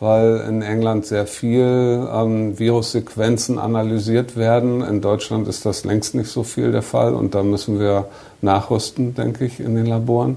weil 0.00 0.42
in 0.48 0.62
England 0.62 1.04
sehr 1.04 1.26
viel 1.26 2.08
ähm, 2.10 2.58
Virussequenzen 2.58 3.58
analysiert 3.58 4.36
werden. 4.36 4.80
In 4.80 5.02
Deutschland 5.02 5.48
ist 5.48 5.66
das 5.66 5.84
längst 5.84 6.14
nicht 6.14 6.30
so 6.30 6.42
viel 6.44 6.72
der 6.72 6.82
Fall 6.82 7.14
und 7.14 7.34
da 7.34 7.42
müssen 7.42 7.78
wir 7.78 8.06
nachrüsten, 8.40 9.14
denke 9.14 9.44
ich, 9.44 9.60
in 9.60 9.74
den 9.74 9.86
Laboren. 9.86 10.36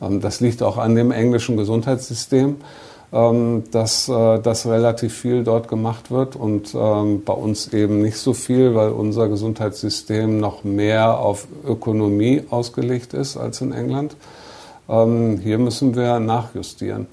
Ähm, 0.00 0.22
das 0.22 0.40
liegt 0.40 0.62
auch 0.62 0.78
an 0.78 0.94
dem 0.94 1.10
englischen 1.10 1.58
Gesundheitssystem. 1.58 2.56
Ähm, 3.12 3.64
dass, 3.72 4.08
äh, 4.08 4.38
dass 4.38 4.66
relativ 4.66 5.12
viel 5.18 5.42
dort 5.42 5.66
gemacht 5.66 6.12
wird 6.12 6.36
und 6.36 6.76
ähm, 6.76 7.24
bei 7.24 7.32
uns 7.32 7.72
eben 7.72 8.00
nicht 8.02 8.18
so 8.18 8.34
viel, 8.34 8.76
weil 8.76 8.90
unser 8.90 9.28
Gesundheitssystem 9.28 10.38
noch 10.38 10.62
mehr 10.62 11.18
auf 11.18 11.48
Ökonomie 11.66 12.44
ausgelegt 12.50 13.12
ist 13.12 13.36
als 13.36 13.62
in 13.62 13.72
England. 13.72 14.14
Ähm, 14.88 15.40
hier 15.42 15.58
müssen 15.58 15.96
wir 15.96 16.20
nachjustieren. 16.20 17.08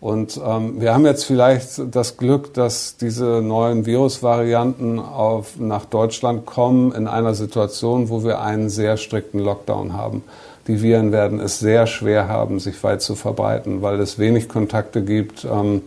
Und 0.00 0.38
ähm, 0.44 0.82
wir 0.82 0.92
haben 0.92 1.06
jetzt 1.06 1.24
vielleicht 1.24 1.94
das 1.94 2.18
Glück, 2.18 2.52
dass 2.52 2.98
diese 2.98 3.40
neuen 3.40 3.86
Virusvarianten 3.86 4.98
auf, 4.98 5.58
nach 5.58 5.86
Deutschland 5.86 6.44
kommen 6.44 6.92
in 6.92 7.08
einer 7.08 7.34
Situation, 7.34 8.10
wo 8.10 8.22
wir 8.22 8.42
einen 8.42 8.68
sehr 8.68 8.98
strikten 8.98 9.40
Lockdown 9.40 9.94
haben. 9.94 10.24
Die 10.68 10.82
Viren 10.82 11.12
werden 11.12 11.40
es 11.40 11.58
sehr 11.58 11.86
schwer 11.86 12.28
haben, 12.28 12.60
sich 12.60 12.82
weit 12.84 13.00
zu 13.00 13.14
verbreiten, 13.14 13.80
weil 13.80 13.98
es 14.00 14.18
wenig 14.18 14.48
Kontakte 14.48 15.02
gibt. 15.02 15.44
Ähm, 15.44 15.82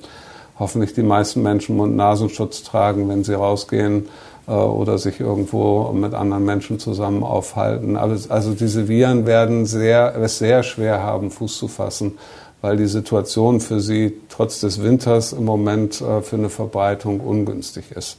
hoffentlich 0.57 0.93
die 0.93 1.03
meisten 1.03 1.43
Menschen 1.43 1.77
Mund-Nasenschutz 1.77 2.63
tragen, 2.63 3.07
wenn 3.07 3.23
sie 3.23 3.33
rausgehen 3.35 4.09
äh, 4.47 4.51
oder 4.51 4.97
sich 4.97 5.19
irgendwo 5.19 5.91
mit 5.91 6.15
anderen 6.15 6.45
Menschen 6.45 6.79
zusammen 6.79 7.23
aufhalten. 7.23 7.95
Also, 7.95 8.29
also 8.29 8.53
diese 8.53 8.87
Viren 8.87 9.27
werden 9.27 9.67
sehr, 9.67 10.15
es 10.15 10.39
sehr 10.39 10.63
schwer 10.63 11.03
haben, 11.03 11.29
Fuß 11.29 11.59
zu 11.59 11.67
fassen, 11.67 12.17
weil 12.61 12.75
die 12.75 12.87
Situation 12.87 13.59
für 13.59 13.79
sie 13.79 14.13
trotz 14.29 14.61
des 14.61 14.81
Winters 14.81 15.31
im 15.31 15.45
Moment 15.45 16.01
äh, 16.01 16.21
für 16.21 16.37
eine 16.37 16.49
Verbreitung 16.49 17.19
ungünstig 17.19 17.91
ist. 17.91 18.17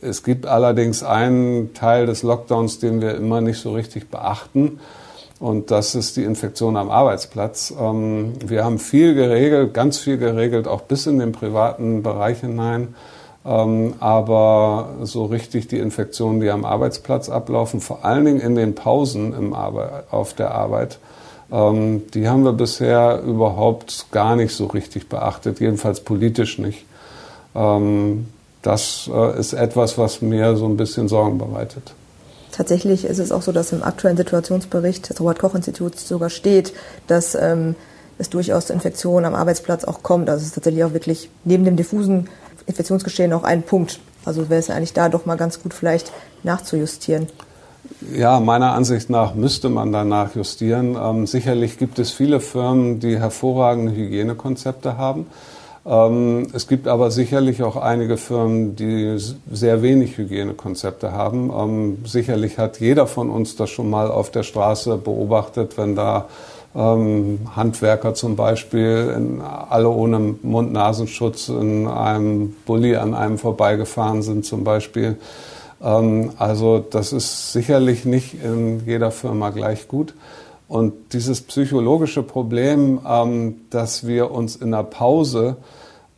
Es 0.00 0.22
gibt 0.22 0.46
allerdings 0.46 1.02
einen 1.02 1.74
Teil 1.74 2.06
des 2.06 2.22
Lockdowns, 2.22 2.78
den 2.78 3.02
wir 3.02 3.14
immer 3.14 3.42
nicht 3.42 3.60
so 3.60 3.74
richtig 3.74 4.10
beachten. 4.10 4.80
Und 5.38 5.70
das 5.70 5.94
ist 5.94 6.16
die 6.16 6.24
Infektion 6.24 6.76
am 6.76 6.90
Arbeitsplatz. 6.90 7.74
Ähm, 7.78 8.32
wir 8.44 8.64
haben 8.64 8.78
viel 8.78 9.14
geregelt, 9.14 9.74
ganz 9.74 9.98
viel 9.98 10.16
geregelt, 10.16 10.66
auch 10.66 10.82
bis 10.82 11.06
in 11.06 11.18
den 11.18 11.32
privaten 11.32 12.02
Bereich 12.02 12.40
hinein. 12.40 12.94
Ähm, 13.44 13.94
aber 14.00 14.96
so 15.02 15.26
richtig 15.26 15.68
die 15.68 15.78
Infektionen, 15.78 16.40
die 16.40 16.50
am 16.50 16.64
Arbeitsplatz 16.64 17.28
ablaufen, 17.28 17.80
vor 17.80 18.04
allen 18.04 18.24
Dingen 18.24 18.40
in 18.40 18.54
den 18.54 18.74
Pausen 18.74 19.34
im 19.34 19.54
auf 19.54 20.32
der 20.34 20.52
Arbeit, 20.52 20.98
ähm, 21.52 22.02
die 22.14 22.28
haben 22.28 22.44
wir 22.44 22.54
bisher 22.54 23.20
überhaupt 23.22 24.06
gar 24.10 24.36
nicht 24.36 24.54
so 24.54 24.66
richtig 24.66 25.08
beachtet, 25.08 25.60
jedenfalls 25.60 26.00
politisch 26.00 26.58
nicht. 26.58 26.84
Das 28.66 29.08
äh, 29.10 29.38
ist 29.38 29.52
etwas, 29.52 29.96
was 29.96 30.20
mir 30.20 30.56
so 30.56 30.66
ein 30.66 30.76
bisschen 30.76 31.06
Sorgen 31.08 31.38
bereitet. 31.38 31.94
Tatsächlich 32.56 33.04
ist 33.04 33.18
es 33.18 33.32
auch 33.32 33.42
so, 33.42 33.52
dass 33.52 33.72
im 33.72 33.82
aktuellen 33.82 34.16
Situationsbericht 34.16 35.10
des 35.10 35.20
Robert-Koch-Instituts 35.20 36.08
sogar 36.08 36.30
steht, 36.30 36.72
dass 37.06 37.34
ähm, 37.34 37.74
es 38.16 38.30
durchaus 38.30 38.68
zu 38.68 38.72
Infektionen 38.72 39.26
am 39.26 39.34
Arbeitsplatz 39.34 39.84
auch 39.84 40.02
kommt. 40.02 40.30
Also 40.30 40.40
es 40.40 40.48
ist 40.48 40.54
tatsächlich 40.54 40.82
auch 40.82 40.94
wirklich 40.94 41.28
neben 41.44 41.66
dem 41.66 41.76
diffusen 41.76 42.28
Infektionsgeschehen 42.66 43.34
auch 43.34 43.44
ein 43.44 43.62
Punkt. 43.62 44.00
Also 44.24 44.48
wäre 44.48 44.58
es 44.58 44.70
eigentlich 44.70 44.94
da 44.94 45.10
doch 45.10 45.26
mal 45.26 45.36
ganz 45.36 45.62
gut 45.62 45.74
vielleicht 45.74 46.12
nachzujustieren. 46.44 47.26
Ja, 48.14 48.40
meiner 48.40 48.72
Ansicht 48.72 49.10
nach 49.10 49.34
müsste 49.34 49.68
man 49.68 49.92
danach 49.92 50.34
justieren. 50.34 50.96
Ähm, 50.98 51.26
sicherlich 51.26 51.76
gibt 51.76 51.98
es 51.98 52.10
viele 52.10 52.40
Firmen, 52.40 53.00
die 53.00 53.18
hervorragende 53.18 53.92
Hygienekonzepte 53.92 54.96
haben. 54.96 55.26
Ähm, 55.86 56.48
es 56.52 56.66
gibt 56.66 56.88
aber 56.88 57.10
sicherlich 57.12 57.62
auch 57.62 57.76
einige 57.76 58.16
Firmen, 58.16 58.74
die 58.74 59.16
sehr 59.50 59.82
wenig 59.82 60.18
Hygienekonzepte 60.18 61.12
haben. 61.12 61.52
Ähm, 61.56 61.98
sicherlich 62.04 62.58
hat 62.58 62.80
jeder 62.80 63.06
von 63.06 63.30
uns 63.30 63.54
das 63.54 63.70
schon 63.70 63.88
mal 63.88 64.10
auf 64.10 64.30
der 64.30 64.42
Straße 64.42 64.96
beobachtet, 64.96 65.78
wenn 65.78 65.94
da 65.94 66.26
ähm, 66.74 67.38
Handwerker 67.54 68.14
zum 68.14 68.34
Beispiel 68.34 69.40
alle 69.70 69.88
ohne 69.88 70.34
Mund-Nasenschutz 70.42 71.48
in 71.48 71.86
einem 71.86 72.56
Bulli 72.66 72.96
an 72.96 73.14
einem 73.14 73.38
vorbeigefahren 73.38 74.22
sind 74.22 74.44
zum 74.44 74.64
Beispiel. 74.64 75.16
also 75.78 76.78
das 76.78 77.12
ist 77.12 77.52
sicherlich 77.52 78.06
nicht 78.06 78.42
in 78.42 78.84
jeder 78.86 79.10
Firma 79.10 79.50
gleich 79.50 79.88
gut. 79.88 80.14
Und 80.68 81.12
dieses 81.12 81.42
psychologische 81.42 82.22
Problem, 82.22 83.00
ähm, 83.06 83.60
dass 83.70 84.06
wir 84.06 84.30
uns 84.30 84.56
in 84.56 84.72
der 84.72 84.82
Pause 84.82 85.56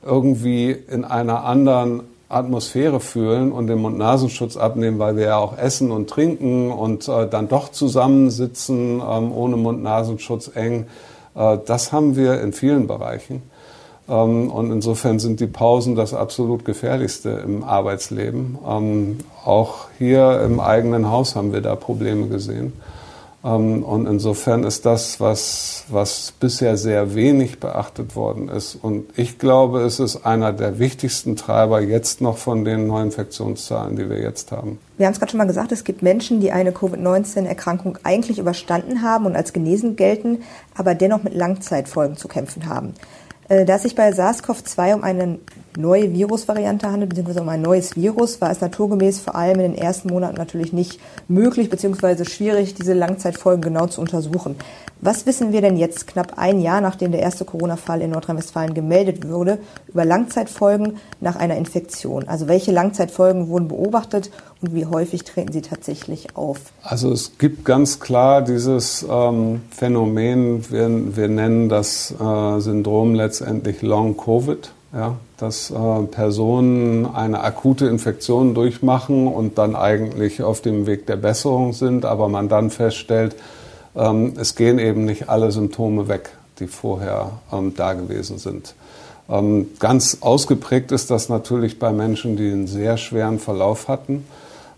irgendwie 0.02 0.70
in 0.70 1.04
einer 1.04 1.44
anderen 1.44 2.02
Atmosphäre 2.28 3.00
fühlen 3.00 3.52
und 3.52 3.68
den 3.68 3.78
Mund-Nasenschutz 3.78 4.56
abnehmen, 4.56 4.98
weil 4.98 5.16
wir 5.16 5.24
ja 5.26 5.38
auch 5.38 5.56
essen 5.56 5.90
und 5.90 6.10
trinken 6.10 6.70
und 6.70 7.08
äh, 7.08 7.28
dann 7.28 7.48
doch 7.48 7.70
zusammensitzen 7.70 9.00
ähm, 9.00 9.32
ohne 9.32 9.56
Mund-Nasenschutz 9.56 10.50
eng, 10.54 10.86
äh, 11.34 11.58
das 11.64 11.92
haben 11.92 12.16
wir 12.16 12.40
in 12.42 12.52
vielen 12.52 12.86
Bereichen. 12.86 13.42
Ähm, 14.08 14.50
und 14.50 14.70
insofern 14.70 15.18
sind 15.18 15.40
die 15.40 15.46
Pausen 15.46 15.94
das 15.94 16.12
absolut 16.12 16.64
gefährlichste 16.64 17.30
im 17.30 17.64
Arbeitsleben. 17.64 18.58
Ähm, 18.66 19.18
auch 19.44 19.86
hier 19.96 20.42
im 20.42 20.60
eigenen 20.60 21.10
Haus 21.10 21.34
haben 21.34 21.52
wir 21.52 21.62
da 21.62 21.76
Probleme 21.76 22.26
gesehen. 22.28 22.74
Ähm, 23.44 23.82
und 23.84 24.06
insofern 24.06 24.64
ist 24.64 24.84
das, 24.84 25.20
was, 25.20 25.84
was 25.88 26.32
bisher 26.32 26.76
sehr 26.76 27.14
wenig 27.14 27.60
beachtet 27.60 28.16
worden 28.16 28.48
ist. 28.48 28.74
Und 28.74 29.06
ich 29.16 29.38
glaube, 29.38 29.82
es 29.82 30.00
ist 30.00 30.26
einer 30.26 30.52
der 30.52 30.78
wichtigsten 30.78 31.36
Treiber 31.36 31.80
jetzt 31.80 32.20
noch 32.20 32.38
von 32.38 32.64
den 32.64 32.86
Neuinfektionszahlen, 32.86 33.96
die 33.96 34.10
wir 34.10 34.20
jetzt 34.20 34.50
haben. 34.50 34.78
Wir 34.96 35.06
haben 35.06 35.12
es 35.12 35.20
gerade 35.20 35.30
schon 35.30 35.38
mal 35.38 35.46
gesagt, 35.46 35.70
es 35.70 35.84
gibt 35.84 36.02
Menschen, 36.02 36.40
die 36.40 36.50
eine 36.50 36.72
Covid-19-Erkrankung 36.72 37.98
eigentlich 38.02 38.38
überstanden 38.38 39.02
haben 39.02 39.26
und 39.26 39.36
als 39.36 39.52
genesen 39.52 39.94
gelten, 39.94 40.42
aber 40.76 40.94
dennoch 40.94 41.22
mit 41.22 41.34
Langzeitfolgen 41.34 42.16
zu 42.16 42.26
kämpfen 42.26 42.66
haben. 42.66 42.94
Äh, 43.48 43.64
da 43.64 43.76
es 43.76 43.82
sich 43.82 43.94
bei 43.94 44.10
SARS-CoV-2 44.10 44.94
um 44.94 45.04
eine 45.04 45.38
neue 45.78 46.12
Virusvariante 46.12 46.90
handelt, 46.90 47.10
beziehungsweise 47.10 47.40
um 47.40 47.48
ein 47.48 47.62
neues 47.62 47.96
Virus, 47.96 48.40
war 48.40 48.50
es 48.50 48.60
naturgemäß 48.60 49.20
vor 49.20 49.36
allem 49.36 49.60
in 49.60 49.72
den 49.72 49.80
ersten 49.80 50.08
Monaten 50.08 50.36
natürlich 50.36 50.72
nicht 50.72 51.00
möglich, 51.28 51.70
beziehungsweise 51.70 52.24
schwierig, 52.24 52.74
diese 52.74 52.94
Langzeitfolgen 52.94 53.62
genau 53.62 53.86
zu 53.86 54.00
untersuchen. 54.00 54.56
Was 55.00 55.26
wissen 55.26 55.52
wir 55.52 55.60
denn 55.60 55.76
jetzt, 55.76 56.08
knapp 56.08 56.32
ein 56.36 56.60
Jahr 56.60 56.80
nachdem 56.80 57.12
der 57.12 57.20
erste 57.20 57.44
Corona-Fall 57.44 58.02
in 58.02 58.10
Nordrhein-Westfalen 58.10 58.74
gemeldet 58.74 59.28
wurde, 59.28 59.58
über 59.86 60.04
Langzeitfolgen 60.04 60.96
nach 61.20 61.36
einer 61.36 61.56
Infektion? 61.56 62.26
Also 62.26 62.48
welche 62.48 62.72
Langzeitfolgen 62.72 63.48
wurden 63.48 63.68
beobachtet 63.68 64.32
und 64.60 64.74
wie 64.74 64.86
häufig 64.86 65.22
treten 65.22 65.52
sie 65.52 65.62
tatsächlich 65.62 66.36
auf? 66.36 66.58
Also 66.82 67.12
es 67.12 67.38
gibt 67.38 67.64
ganz 67.64 68.00
klar 68.00 68.42
dieses 68.42 69.06
ähm, 69.08 69.60
Phänomen, 69.70 70.68
wir, 70.68 71.16
wir, 71.16 71.28
nennen 71.28 71.68
das 71.68 72.12
äh, 72.20 72.58
Syndrom 72.58 73.14
letztendlich 73.14 73.82
Long 73.82 74.16
Covid. 74.16 74.72
Ja, 74.90 75.16
dass 75.36 75.70
äh, 75.70 76.02
Personen 76.10 77.04
eine 77.04 77.40
akute 77.40 77.86
Infektion 77.88 78.54
durchmachen 78.54 79.26
und 79.26 79.58
dann 79.58 79.76
eigentlich 79.76 80.42
auf 80.42 80.62
dem 80.62 80.86
Weg 80.86 81.06
der 81.06 81.16
Besserung 81.16 81.74
sind, 81.74 82.06
aber 82.06 82.28
man 82.28 82.48
dann 82.48 82.70
feststellt, 82.70 83.36
ähm, 83.94 84.32
es 84.38 84.54
gehen 84.54 84.78
eben 84.78 85.04
nicht 85.04 85.28
alle 85.28 85.50
Symptome 85.52 86.08
weg, 86.08 86.30
die 86.58 86.68
vorher 86.68 87.32
ähm, 87.52 87.74
da 87.76 87.92
gewesen 87.92 88.38
sind. 88.38 88.74
Ähm, 89.28 89.68
ganz 89.78 90.18
ausgeprägt 90.20 90.90
ist 90.90 91.10
das 91.10 91.28
natürlich 91.28 91.78
bei 91.78 91.92
Menschen, 91.92 92.36
die 92.36 92.50
einen 92.50 92.66
sehr 92.66 92.96
schweren 92.96 93.38
Verlauf 93.38 93.88
hatten, 93.88 94.24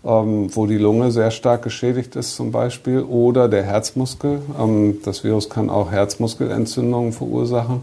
ähm, 0.03 0.53
wo 0.53 0.65
die 0.65 0.77
Lunge 0.77 1.11
sehr 1.11 1.31
stark 1.31 1.61
geschädigt 1.61 2.17
ist 2.17 2.35
zum 2.35 2.51
Beispiel 2.51 2.99
oder 3.01 3.47
der 3.47 3.63
Herzmuskel. 3.63 4.41
Ähm, 4.59 4.97
das 5.05 5.23
Virus 5.23 5.49
kann 5.49 5.69
auch 5.69 5.89
Herzmuskelentzündungen 5.89 7.13
verursachen. 7.13 7.81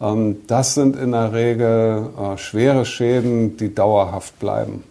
Ähm, 0.00 0.42
das 0.46 0.74
sind 0.74 0.96
in 0.96 1.12
der 1.12 1.32
Regel 1.32 2.08
äh, 2.18 2.38
schwere 2.38 2.84
Schäden, 2.84 3.56
die 3.56 3.74
dauerhaft 3.74 4.38
bleiben. 4.38 4.84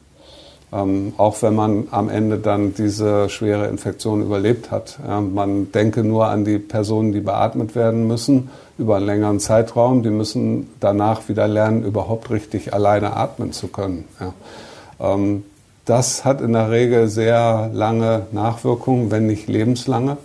Ähm, 0.74 1.14
auch 1.18 1.42
wenn 1.42 1.56
man 1.56 1.88
am 1.92 2.10
Ende 2.10 2.38
dann 2.38 2.74
diese 2.74 3.30
schwere 3.30 3.68
Infektion 3.68 4.22
überlebt 4.22 4.72
hat. 4.72 5.00
Ja, 5.08 5.22
man 5.22 5.72
denke 5.72 6.04
nur 6.04 6.28
an 6.28 6.44
die 6.44 6.58
Personen, 6.58 7.12
die 7.12 7.22
beatmet 7.22 7.76
werden 7.76 8.08
müssen 8.08 8.50
über 8.78 8.98
einen 8.98 9.06
längeren 9.06 9.40
Zeitraum. 9.40 10.04
Die 10.04 10.10
müssen 10.10 10.70
danach 10.80 11.30
wieder 11.30 11.48
lernen, 11.48 11.84
überhaupt 11.84 12.30
richtig 12.32 12.74
alleine 12.74 13.16
atmen 13.16 13.52
zu 13.52 13.68
können. 13.68 14.06
Ja. 14.20 14.34
Ähm, 15.14 15.44
das 15.86 16.26
hat 16.26 16.42
in 16.42 16.54
der 16.54 16.72
Regel 16.72 17.08
sehr 17.08 17.70
lange 17.72 18.26
Nachwirkungen, 18.32 19.12
wenn 19.12 19.28
nicht 19.28 19.48
lebenslange. 19.48 20.18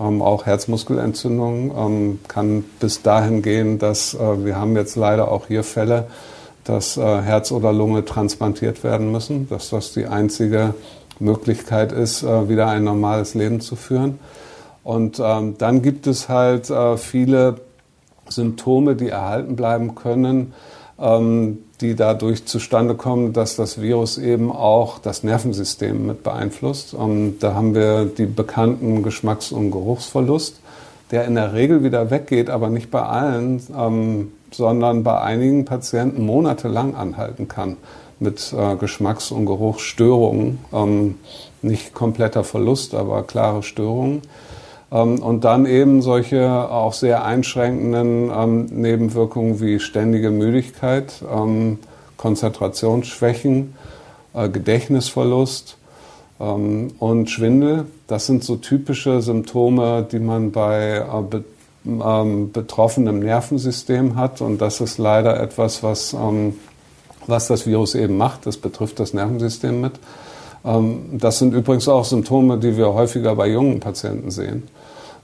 Ähm, 0.00 0.22
auch 0.22 0.46
Herzmuskelentzündung 0.46 1.72
ähm, 1.76 2.18
kann 2.26 2.64
bis 2.80 3.02
dahin 3.02 3.42
gehen, 3.42 3.78
dass 3.78 4.14
äh, 4.14 4.44
wir 4.44 4.56
haben 4.56 4.74
jetzt 4.76 4.96
leider 4.96 5.30
auch 5.30 5.48
hier 5.48 5.62
Fälle, 5.62 6.06
dass 6.64 6.96
äh, 6.96 7.20
Herz 7.22 7.52
oder 7.52 7.72
Lunge 7.72 8.04
transplantiert 8.04 8.82
werden 8.82 9.12
müssen, 9.12 9.48
dass 9.48 9.70
das 9.70 9.92
die 9.92 10.06
einzige 10.06 10.74
Möglichkeit 11.18 11.92
ist, 11.92 12.22
äh, 12.22 12.48
wieder 12.48 12.68
ein 12.68 12.84
normales 12.84 13.34
Leben 13.34 13.60
zu 13.60 13.76
führen. 13.76 14.18
Und 14.82 15.20
ähm, 15.22 15.56
dann 15.58 15.82
gibt 15.82 16.06
es 16.06 16.28
halt 16.28 16.70
äh, 16.70 16.96
viele 16.96 17.56
Symptome, 18.28 18.96
die 18.96 19.08
erhalten 19.08 19.54
bleiben 19.56 19.94
können, 19.94 20.54
ähm, 20.98 21.58
die 21.80 21.94
dadurch 21.94 22.46
zustande 22.46 22.94
kommen, 22.94 23.32
dass 23.32 23.56
das 23.56 23.80
Virus 23.80 24.18
eben 24.18 24.52
auch 24.52 24.98
das 24.98 25.22
Nervensystem 25.22 26.06
mit 26.06 26.22
beeinflusst. 26.22 26.94
Und 26.94 27.38
da 27.40 27.54
haben 27.54 27.74
wir 27.74 28.04
die 28.04 28.26
bekannten 28.26 29.02
Geschmacks- 29.02 29.52
und 29.52 29.70
Geruchsverlust, 29.70 30.60
der 31.10 31.24
in 31.24 31.34
der 31.34 31.54
Regel 31.54 31.82
wieder 31.82 32.10
weggeht, 32.10 32.50
aber 32.50 32.70
nicht 32.70 32.90
bei 32.90 33.02
allen, 33.02 33.62
ähm, 33.76 34.32
sondern 34.52 35.02
bei 35.02 35.20
einigen 35.20 35.64
Patienten 35.64 36.24
monatelang 36.24 36.94
anhalten 36.94 37.48
kann 37.48 37.76
mit 38.18 38.52
äh, 38.52 38.76
Geschmacks- 38.76 39.32
und 39.32 39.46
Geruchsstörungen. 39.46 40.58
Ähm, 40.72 41.16
nicht 41.62 41.94
kompletter 41.94 42.44
Verlust, 42.44 42.94
aber 42.94 43.22
klare 43.22 43.62
Störungen. 43.62 44.22
Ähm, 44.92 45.22
und 45.22 45.44
dann 45.44 45.66
eben 45.66 46.02
solche 46.02 46.50
auch 46.70 46.92
sehr 46.92 47.24
einschränkenden 47.24 48.30
ähm, 48.34 48.66
Nebenwirkungen 48.66 49.60
wie 49.60 49.78
ständige 49.78 50.30
Müdigkeit, 50.30 51.12
ähm, 51.32 51.78
Konzentrationsschwächen, 52.16 53.74
äh, 54.34 54.48
Gedächtnisverlust 54.48 55.76
und 56.38 57.28
Schwindel. 57.28 57.84
Das 58.06 58.24
sind 58.24 58.42
so 58.44 58.56
typische 58.56 59.20
Symptome, 59.20 60.08
die 60.10 60.20
man 60.20 60.52
bei 60.52 61.04
äh, 61.04 62.24
betroffenem 62.50 63.18
Nervensystem 63.18 64.16
hat. 64.16 64.40
Und 64.40 64.58
das 64.58 64.80
ist 64.80 64.96
leider 64.96 65.38
etwas, 65.38 65.82
was, 65.82 66.16
was 67.26 67.46
das 67.46 67.66
Virus 67.66 67.94
eben 67.94 68.16
macht. 68.16 68.46
Das 68.46 68.56
betrifft 68.56 69.00
das 69.00 69.12
Nervensystem 69.12 69.82
mit. 69.82 70.00
Das 70.62 71.38
sind 71.38 71.54
übrigens 71.54 71.88
auch 71.88 72.04
Symptome, 72.04 72.58
die 72.58 72.76
wir 72.76 72.92
häufiger 72.92 73.34
bei 73.34 73.48
jungen 73.48 73.80
Patienten 73.80 74.30
sehen. 74.30 74.64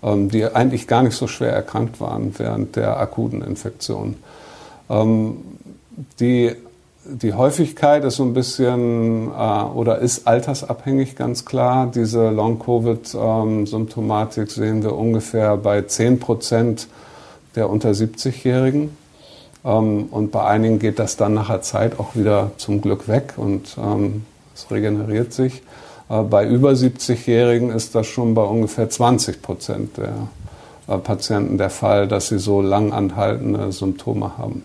Ähm, 0.03 0.31
die 0.31 0.45
eigentlich 0.45 0.87
gar 0.87 1.03
nicht 1.03 1.17
so 1.17 1.27
schwer 1.27 1.53
erkrankt 1.53 2.01
waren 2.01 2.39
während 2.39 2.77
der 2.77 3.01
akuten 3.01 3.43
Infektion. 3.43 4.17
Ähm, 4.91 5.39
die, 6.21 6.53
die 7.05 7.33
Häufigkeit 7.33 8.05
ist 8.05 8.17
so 8.17 8.25
ein 8.25 8.35
bisschen 8.35 9.29
äh, 9.29 9.63
oder 9.75 9.99
ist 9.99 10.27
altersabhängig 10.27 11.17
ganz 11.17 11.47
klar. 11.47 11.91
Diese 11.93 12.31
Long-Covid-Symptomatik 12.31 14.51
sehen 14.51 14.83
wir 14.83 14.95
ungefähr 14.95 15.57
bei 15.57 15.81
10 15.83 16.21
Prozent 16.21 16.89
der 17.55 17.71
unter 17.71 17.93
70-Jährigen. 17.93 18.95
Ähm, 19.65 20.09
und 20.11 20.31
bei 20.31 20.45
einigen 20.45 20.79
geht 20.79 20.99
das 20.99 21.17
dann 21.17 21.33
nach 21.33 21.49
der 21.49 21.63
Zeit 21.63 21.99
auch 21.99 22.15
wieder 22.15 22.51
zum 22.59 22.83
Glück 22.83 23.09
weg 23.09 23.33
und 23.39 23.79
es 24.57 24.71
regeneriert 24.71 25.33
sich. 25.33 25.63
Äh, 26.09 26.23
bei 26.23 26.47
über 26.47 26.71
70-Jährigen 26.71 27.71
ist 27.71 27.95
das 27.95 28.07
schon 28.07 28.35
bei 28.35 28.43
ungefähr 28.43 28.89
20 28.89 29.43
Prozent 29.43 29.97
der 29.97 30.15
äh, 30.89 30.99
Patienten 30.99 31.59
der 31.59 31.71
Fall, 31.71 32.09
dass 32.09 32.29
sie 32.29 32.39
so 32.39 32.61
lang 32.61 32.93
anhaltende 32.93 33.71
Symptome 33.73 34.39
haben. 34.39 34.63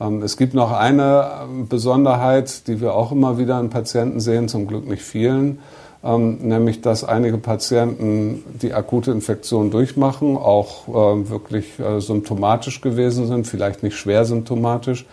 Ähm, 0.00 0.22
es 0.22 0.36
gibt 0.36 0.54
noch 0.54 0.72
eine 0.72 1.30
ähm, 1.44 1.68
Besonderheit, 1.68 2.66
die 2.66 2.80
wir 2.80 2.94
auch 2.94 3.12
immer 3.12 3.38
wieder 3.38 3.58
in 3.60 3.70
Patienten 3.70 4.20
sehen, 4.20 4.48
zum 4.48 4.66
Glück 4.66 4.88
nicht 4.88 5.02
vielen, 5.02 5.60
ähm, 6.02 6.38
nämlich 6.40 6.80
dass 6.80 7.04
einige 7.04 7.38
Patienten 7.38 8.42
die 8.60 8.74
akute 8.74 9.12
Infektion 9.12 9.70
durchmachen, 9.70 10.36
auch 10.36 10.88
wirklich 10.88 11.78
äh, 11.78 12.00
symptomatisch 12.00 12.80
gewesen 12.80 13.28
sind, 13.28 13.46
vielleicht 13.46 13.84
nicht 13.84 13.96
schwer 13.96 14.24
symptomatisch, 14.24 15.06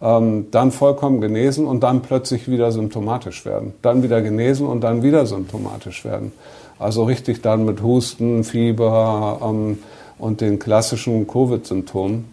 dann 0.00 0.70
vollkommen 0.70 1.20
genesen 1.20 1.66
und 1.66 1.82
dann 1.82 2.02
plötzlich 2.02 2.48
wieder 2.48 2.70
symptomatisch 2.70 3.44
werden. 3.44 3.74
Dann 3.82 4.04
wieder 4.04 4.22
genesen 4.22 4.68
und 4.68 4.82
dann 4.82 5.02
wieder 5.02 5.26
symptomatisch 5.26 6.04
werden. 6.04 6.32
Also 6.78 7.04
richtig 7.04 7.42
dann 7.42 7.64
mit 7.64 7.82
Husten, 7.82 8.44
Fieber 8.44 9.40
ähm, 9.42 9.78
und 10.18 10.40
den 10.40 10.58
klassischen 10.58 11.26
Covid-Symptomen. 11.26 12.26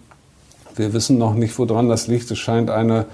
Wir 0.76 0.94
wissen 0.94 1.18
noch 1.18 1.34
nicht, 1.34 1.58
woran 1.58 1.90
das 1.90 2.08
liegt. 2.08 2.30
Es 2.30 2.38
scheint 2.38 2.70
eine 2.70 3.06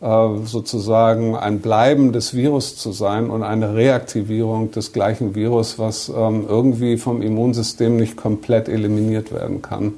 äh, 0.00 0.28
sozusagen 0.44 1.36
ein 1.36 1.60
Bleiben 1.60 2.12
des 2.12 2.34
Virus 2.34 2.76
zu 2.76 2.92
sein 2.92 3.28
und 3.28 3.42
eine 3.42 3.74
Reaktivierung 3.74 4.70
des 4.70 4.92
gleichen 4.92 5.34
Virus, 5.34 5.78
was 5.78 6.08
ähm, 6.08 6.46
irgendwie 6.48 6.96
vom 6.96 7.22
Immunsystem 7.22 7.96
nicht 7.96 8.16
komplett 8.16 8.68
eliminiert 8.68 9.32
werden 9.32 9.60
kann. 9.60 9.94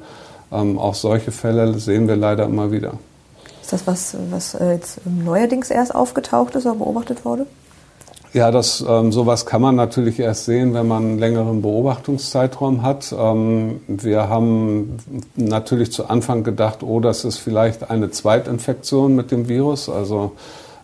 Ähm, 0.53 0.79
auch 0.79 0.95
solche 0.95 1.31
Fälle 1.31 1.79
sehen 1.79 2.09
wir 2.09 2.17
leider 2.17 2.45
immer 2.45 2.73
wieder. 2.73 2.95
Das 3.75 3.89
was, 3.89 4.17
was 4.31 4.55
äh, 4.55 4.75
jetzt 4.75 5.01
neuerdings 5.05 5.69
erst 5.69 5.97
aufgetaucht 5.97 6.55
ist 6.55 6.65
oder 6.65 6.77
beobachtet 6.77 7.25
wurde? 7.25 7.45
Ja, 8.33 8.53
das, 8.53 8.85
ähm, 8.89 9.11
sowas 9.11 9.47
kann 9.47 9.63
man 9.63 9.75
natürlich 9.75 10.21
erst 10.21 10.45
sehen, 10.45 10.75
wenn 10.75 10.87
man 10.87 11.03
einen 11.03 11.19
längeren 11.19 11.61
Beobachtungszeitraum 11.61 12.83
hat. 12.83 13.13
Ähm, 13.19 13.81
wir 13.89 14.29
haben 14.29 14.99
natürlich 15.35 15.91
zu 15.91 16.09
Anfang 16.09 16.45
gedacht, 16.45 16.85
oh, 16.85 17.01
das 17.01 17.25
ist 17.25 17.39
vielleicht 17.39 17.91
eine 17.91 18.13
Zweitinfektion 18.13 19.17
mit 19.17 19.33
dem 19.33 19.49
Virus, 19.49 19.89
also 19.89 20.37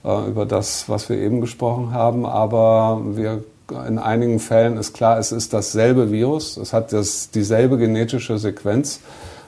äh, 0.04 0.28
über 0.28 0.44
das, 0.44 0.88
was 0.88 1.08
wir 1.08 1.16
eben 1.16 1.40
gesprochen 1.40 1.92
haben. 1.92 2.26
Aber 2.26 3.02
wir, 3.12 3.44
in 3.86 4.00
einigen 4.00 4.40
Fällen 4.40 4.76
ist 4.76 4.94
klar, 4.94 5.16
es 5.20 5.30
ist 5.30 5.52
dasselbe 5.52 6.10
Virus, 6.10 6.56
es 6.56 6.72
hat 6.72 6.92
das, 6.92 7.30
dieselbe 7.30 7.78
genetische 7.78 8.36
Sequenz. 8.38 8.98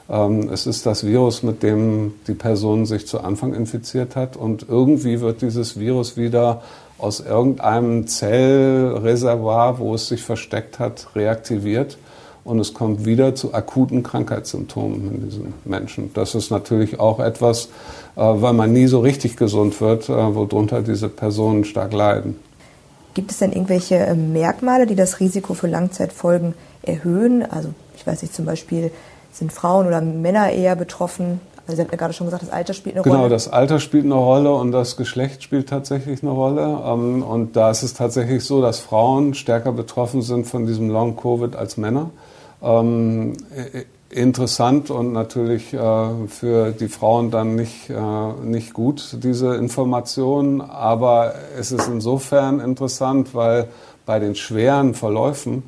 Ähm, 0.09 0.49
es 0.51 0.67
ist 0.67 0.85
das 0.85 1.05
Virus, 1.05 1.43
mit 1.43 1.63
dem 1.63 2.13
die 2.27 2.33
Person 2.33 2.85
sich 2.85 3.07
zu 3.07 3.21
Anfang 3.21 3.53
infiziert 3.53 4.15
hat. 4.15 4.35
Und 4.37 4.65
irgendwie 4.67 5.21
wird 5.21 5.41
dieses 5.41 5.79
Virus 5.79 6.17
wieder 6.17 6.61
aus 6.97 7.19
irgendeinem 7.19 8.07
Zellreservoir, 8.07 9.79
wo 9.79 9.95
es 9.95 10.07
sich 10.07 10.23
versteckt 10.23 10.79
hat, 10.79 11.07
reaktiviert. 11.15 11.97
Und 12.45 12.59
es 12.59 12.73
kommt 12.73 13.05
wieder 13.05 13.35
zu 13.35 13.53
akuten 13.53 14.03
Krankheitssymptomen 14.03 15.15
in 15.15 15.25
diesen 15.25 15.53
Menschen. 15.63 16.11
Das 16.13 16.35
ist 16.35 16.51
natürlich 16.51 16.99
auch 16.99 17.19
etwas, 17.19 17.69
äh, 18.15 18.21
weil 18.21 18.53
man 18.53 18.73
nie 18.73 18.87
so 18.87 18.99
richtig 18.99 19.37
gesund 19.37 19.79
wird, 19.79 20.09
äh, 20.09 20.35
worunter 20.35 20.81
diese 20.81 21.07
Personen 21.07 21.63
stark 21.63 21.93
leiden. 21.93 22.35
Gibt 23.13 23.31
es 23.31 23.37
denn 23.37 23.53
irgendwelche 23.53 23.95
äh, 23.95 24.15
Merkmale, 24.15 24.87
die 24.87 24.95
das 24.95 25.19
Risiko 25.19 25.53
für 25.53 25.67
Langzeitfolgen 25.67 26.53
erhöhen? 26.81 27.49
Also 27.49 27.69
ich 27.95 28.05
weiß 28.05 28.23
nicht, 28.23 28.33
zum 28.33 28.45
Beispiel 28.45 28.91
sind 29.33 29.51
Frauen 29.51 29.87
oder 29.87 30.01
Männer 30.01 30.51
eher 30.51 30.75
betroffen 30.75 31.41
Also 31.65 31.75
Sie 31.75 31.81
haben 31.81 31.91
ja 31.91 31.97
gerade 31.97 32.13
schon 32.13 32.27
gesagt, 32.27 32.43
das 32.43 32.51
Alter 32.51 32.73
spielt 32.73 32.95
eine 32.95 33.03
genau, 33.03 33.15
Rolle. 33.15 33.27
Genau, 33.27 33.35
das 33.35 33.47
Alter 33.47 33.79
spielt 33.79 34.05
eine 34.05 34.15
Rolle 34.15 34.53
und 34.53 34.71
das 34.71 34.95
Geschlecht 34.95 35.43
spielt 35.43 35.69
tatsächlich 35.69 36.21
eine 36.21 36.31
Rolle. 36.31 36.79
Ähm, 36.85 37.23
und 37.23 37.55
da 37.55 37.71
ist 37.71 37.83
es 37.83 37.93
tatsächlich 37.93 38.43
so, 38.43 38.61
dass 38.61 38.79
Frauen 38.79 39.33
stärker 39.33 39.71
betroffen 39.71 40.21
sind 40.21 40.45
von 40.45 40.65
diesem 40.65 40.89
Long-Covid 40.89 41.55
als 41.55 41.77
Männer. 41.77 42.11
Ähm, 42.61 43.35
interessant 44.09 44.89
und 44.89 45.11
natürlich 45.11 45.73
äh, 45.73 46.27
für 46.27 46.71
die 46.71 46.87
Frauen 46.87 47.31
dann 47.31 47.55
nicht, 47.55 47.89
äh, 47.89 47.93
nicht 48.43 48.73
gut, 48.73 49.17
diese 49.23 49.55
Information. 49.55 50.61
Aber 50.61 51.33
es 51.57 51.71
ist 51.71 51.87
insofern 51.87 52.59
interessant, 52.59 53.33
weil 53.33 53.67
bei 54.05 54.19
den 54.19 54.35
schweren 54.35 54.93
Verläufen 54.93 55.63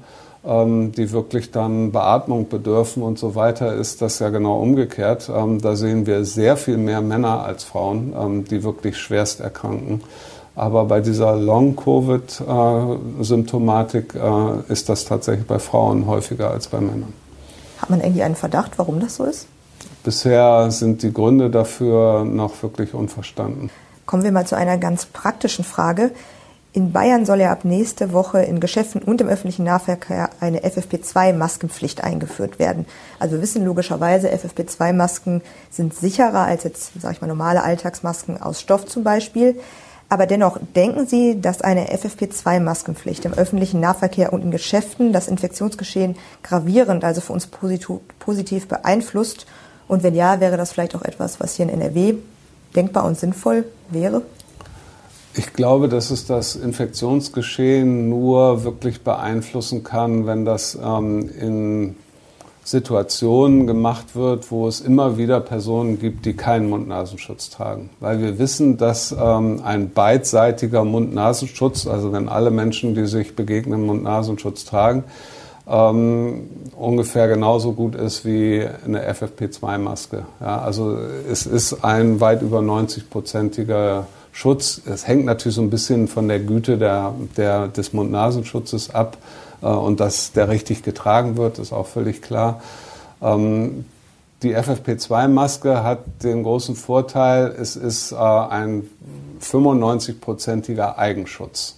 die 0.45 1.11
wirklich 1.11 1.49
dann 1.49 1.91
Beatmung 1.91 2.49
bedürfen 2.49 3.01
und 3.01 3.17
so 3.17 3.33
weiter, 3.33 3.73
ist 3.73 4.03
das 4.03 4.19
ja 4.19 4.29
genau 4.29 4.59
umgekehrt. 4.59 5.27
Ähm, 5.33 5.59
da 5.59 5.75
sehen 5.75 6.05
wir 6.05 6.23
sehr 6.23 6.55
viel 6.55 6.77
mehr 6.77 7.01
Männer 7.01 7.43
als 7.43 7.63
Frauen, 7.63 8.13
ähm, 8.15 8.45
die 8.45 8.63
wirklich 8.63 8.97
schwerst 8.97 9.39
erkranken. 9.39 10.01
Aber 10.55 10.85
bei 10.85 11.01
dieser 11.01 11.35
Long-Covid-Symptomatik 11.35 14.13
äh, 14.15 14.71
ist 14.71 14.87
das 14.87 15.05
tatsächlich 15.05 15.47
bei 15.47 15.57
Frauen 15.59 16.05
häufiger 16.05 16.51
als 16.51 16.67
bei 16.67 16.79
Männern. 16.79 17.13
Hat 17.79 17.89
man 17.89 17.99
irgendwie 17.99 18.21
einen 18.23 18.35
Verdacht, 18.35 18.77
warum 18.77 18.99
das 18.99 19.15
so 19.15 19.23
ist? 19.25 19.47
Bisher 20.03 20.69
sind 20.69 21.01
die 21.01 21.11
Gründe 21.11 21.49
dafür 21.49 22.23
noch 22.23 22.61
wirklich 22.61 22.93
unverstanden. 22.93 23.71
Kommen 24.05 24.23
wir 24.23 24.31
mal 24.31 24.45
zu 24.45 24.55
einer 24.55 24.77
ganz 24.77 25.07
praktischen 25.07 25.65
Frage. 25.65 26.11
In 26.75 26.91
Bayern 26.91 27.25
soll 27.25 27.39
ja 27.39 27.53
ab 27.53 27.63
nächste 27.63 28.11
Woche 28.11 28.41
in 28.41 28.59
Geschäften 28.59 29.01
und 29.01 29.21
im 29.21 29.29
öffentlichen 29.29 29.63
Nahverkehr 29.63 30.29
eine 30.41 30.59
FFP2-Maskenpflicht 30.59 32.01
eingeführt 32.01 32.59
werden. 32.59 32.85
Also 33.17 33.35
wir 33.35 33.41
wissen 33.41 33.63
logischerweise, 33.63 34.27
FFP2-Masken 34.27 35.41
sind 35.71 35.95
sicherer 35.95 36.41
als 36.41 36.65
jetzt, 36.65 36.91
sage 36.99 37.13
ich 37.13 37.21
mal, 37.21 37.27
normale 37.27 37.63
Alltagsmasken 37.63 38.41
aus 38.41 38.59
Stoff 38.59 38.87
zum 38.87 39.05
Beispiel. 39.05 39.57
Aber 40.09 40.25
dennoch 40.25 40.59
denken 40.75 41.07
Sie, 41.07 41.39
dass 41.39 41.61
eine 41.61 41.95
FFP2-Maskenpflicht 41.95 43.23
im 43.23 43.33
öffentlichen 43.33 43.79
Nahverkehr 43.79 44.33
und 44.33 44.41
in 44.41 44.51
Geschäften 44.51 45.13
das 45.13 45.29
Infektionsgeschehen 45.29 46.17
gravierend, 46.43 47.05
also 47.05 47.21
für 47.21 47.31
uns 47.31 47.47
positiv 47.47 48.67
beeinflusst? 48.67 49.45
Und 49.87 50.03
wenn 50.03 50.13
ja, 50.13 50.41
wäre 50.41 50.57
das 50.57 50.73
vielleicht 50.73 50.95
auch 50.97 51.03
etwas, 51.03 51.39
was 51.39 51.55
hier 51.55 51.69
in 51.69 51.71
NRW 51.71 52.15
denkbar 52.75 53.05
und 53.05 53.17
sinnvoll 53.17 53.63
wäre? 53.87 54.23
Ich 55.37 55.51
glaube, 55.51 55.89
dass 55.89 56.11
es 56.11 56.25
das 56.25 56.55
Infektionsgeschehen 56.55 58.07
nur 58.07 58.63
wirklich 58.63 59.01
beeinflussen 59.01 59.83
kann, 59.83 60.25
wenn 60.25 60.45
das 60.45 60.77
ähm, 60.81 61.29
in 61.29 61.95
Situationen 62.63 63.67
gemacht 63.67 64.15
wird, 64.15 64.49
wo 64.49 64.67
es 64.67 64.79
immer 64.79 65.17
wieder 65.17 65.41
Personen 65.41 65.99
gibt, 65.99 66.25
die 66.25 66.33
keinen 66.33 66.69
Mund-Nasenschutz 66.69 67.49
tragen. 67.49 67.89
Weil 67.99 68.21
wir 68.21 68.39
wissen, 68.39 68.77
dass 68.77 69.11
ähm, 69.11 69.61
ein 69.63 69.91
beidseitiger 69.91 70.85
Mund-Nasenschutz, 70.85 71.85
also 71.85 72.13
wenn 72.13 72.29
alle 72.29 72.49
Menschen, 72.49 72.95
die 72.95 73.05
sich 73.05 73.35
begegnen, 73.35 73.85
Mund-Nasenschutz 73.85 74.63
tragen, 74.63 75.03
ähm, 75.67 76.49
ungefähr 76.77 77.27
genauso 77.27 77.73
gut 77.73 77.95
ist 77.95 78.25
wie 78.25 78.65
eine 78.85 79.11
FFP2-Maske. 79.11 80.25
Ja, 80.39 80.59
also 80.59 80.97
es 81.29 81.45
ist 81.45 81.83
ein 81.83 82.21
weit 82.21 82.41
über 82.41 82.59
90-prozentiger 82.59 84.05
Schutz. 84.35 84.81
Es 84.85 85.07
hängt 85.07 85.23
natürlich 85.23 85.55
so 85.55 85.61
ein 85.61 85.69
bisschen 85.69 86.09
von 86.09 86.27
der 86.27 86.41
Güte 86.41 86.77
der, 86.77 87.13
der, 87.37 87.69
des 87.69 87.93
Mund-Nasenschutzes 87.93 88.93
ab 88.93 89.17
äh, 89.61 89.67
und 89.67 90.01
dass 90.01 90.33
der 90.33 90.49
richtig 90.49 90.83
getragen 90.83 91.37
wird, 91.37 91.57
ist 91.57 91.71
auch 91.71 91.87
völlig 91.87 92.21
klar. 92.21 92.61
Ähm, 93.21 93.85
die 94.43 94.53
FFP2-Maske 94.53 95.83
hat 95.83 95.99
den 96.21 96.43
großen 96.43 96.75
Vorteil, 96.75 97.55
es 97.57 97.77
ist 97.77 98.11
äh, 98.11 98.15
ein 98.17 98.89
95-prozentiger 99.41 100.97
Eigenschutz. 100.97 101.77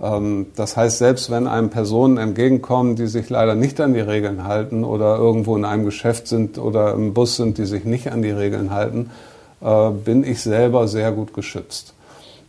Ähm, 0.00 0.46
das 0.54 0.76
heißt, 0.76 0.98
selbst 0.98 1.32
wenn 1.32 1.48
einem 1.48 1.70
Personen 1.70 2.16
entgegenkommen, 2.16 2.94
die 2.94 3.08
sich 3.08 3.28
leider 3.28 3.56
nicht 3.56 3.80
an 3.80 3.92
die 3.92 3.98
Regeln 4.00 4.44
halten 4.44 4.84
oder 4.84 5.16
irgendwo 5.16 5.56
in 5.56 5.64
einem 5.64 5.84
Geschäft 5.84 6.28
sind 6.28 6.58
oder 6.58 6.94
im 6.94 7.12
Bus 7.12 7.34
sind, 7.34 7.58
die 7.58 7.66
sich 7.66 7.84
nicht 7.84 8.12
an 8.12 8.22
die 8.22 8.30
Regeln 8.30 8.70
halten, 8.70 9.10
äh, 9.62 9.90
bin 9.90 10.24
ich 10.24 10.40
selber 10.40 10.88
sehr 10.88 11.12
gut 11.12 11.34
geschützt. 11.34 11.94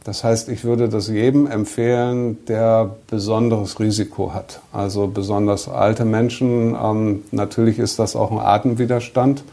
Das 0.04 0.24
heißt, 0.24 0.50
ich 0.50 0.66
würde 0.66 0.90
das 0.90 1.08
jedem 1.08 1.48
empfehlen, 1.48 2.46
der 2.48 2.98
besonderes 3.08 3.80
Risiko 3.80 4.34
hat. 4.34 4.60
Also 4.74 5.08
besonders 5.08 5.70
alte 5.70 6.04
Menschen. 6.04 6.76
Ähm, 6.82 7.24
natürlich 7.32 7.80
ist 7.80 8.00
das 8.00 8.16
auch 8.16 8.32
ein 8.32 8.40
Atemwiderstand. 8.40 9.44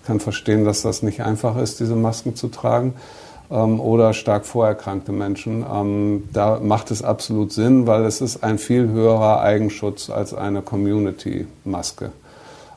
Ich 0.00 0.06
kann 0.06 0.20
verstehen, 0.20 0.66
dass 0.66 0.82
das 0.82 1.02
nicht 1.02 1.22
einfach 1.22 1.56
ist, 1.56 1.80
diese 1.80 1.96
Masken 1.96 2.36
zu 2.36 2.48
tragen. 2.48 2.92
Ähm, 3.50 3.80
oder 3.80 4.12
stark 4.12 4.44
vorerkrankte 4.44 5.12
Menschen. 5.12 5.64
Ähm, 5.72 6.24
da 6.34 6.60
macht 6.60 6.90
es 6.90 7.02
absolut 7.02 7.52
Sinn, 7.52 7.86
weil 7.86 8.04
es 8.04 8.20
ist 8.20 8.44
ein 8.44 8.58
viel 8.58 8.88
höherer 8.88 9.40
Eigenschutz 9.40 10.10
als 10.10 10.34
eine 10.34 10.60
Community-Maske. 10.60 12.12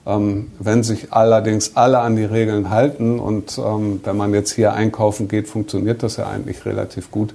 Ähm, 0.07 0.51
wenn 0.57 0.83
sich 0.83 1.11
allerdings 1.11 1.75
alle 1.75 1.99
an 1.99 2.15
die 2.15 2.23
Regeln 2.23 2.69
halten 2.69 3.19
und 3.19 3.57
ähm, 3.57 3.99
wenn 4.05 4.15
man 4.15 4.33
jetzt 4.33 4.53
hier 4.53 4.71
einkaufen 4.71 5.27
geht, 5.27 5.49
funktioniert 5.49 6.01
das 6.01 6.15
ja 6.15 6.27
eigentlich 6.27 6.65
relativ 6.65 7.11
gut, 7.11 7.33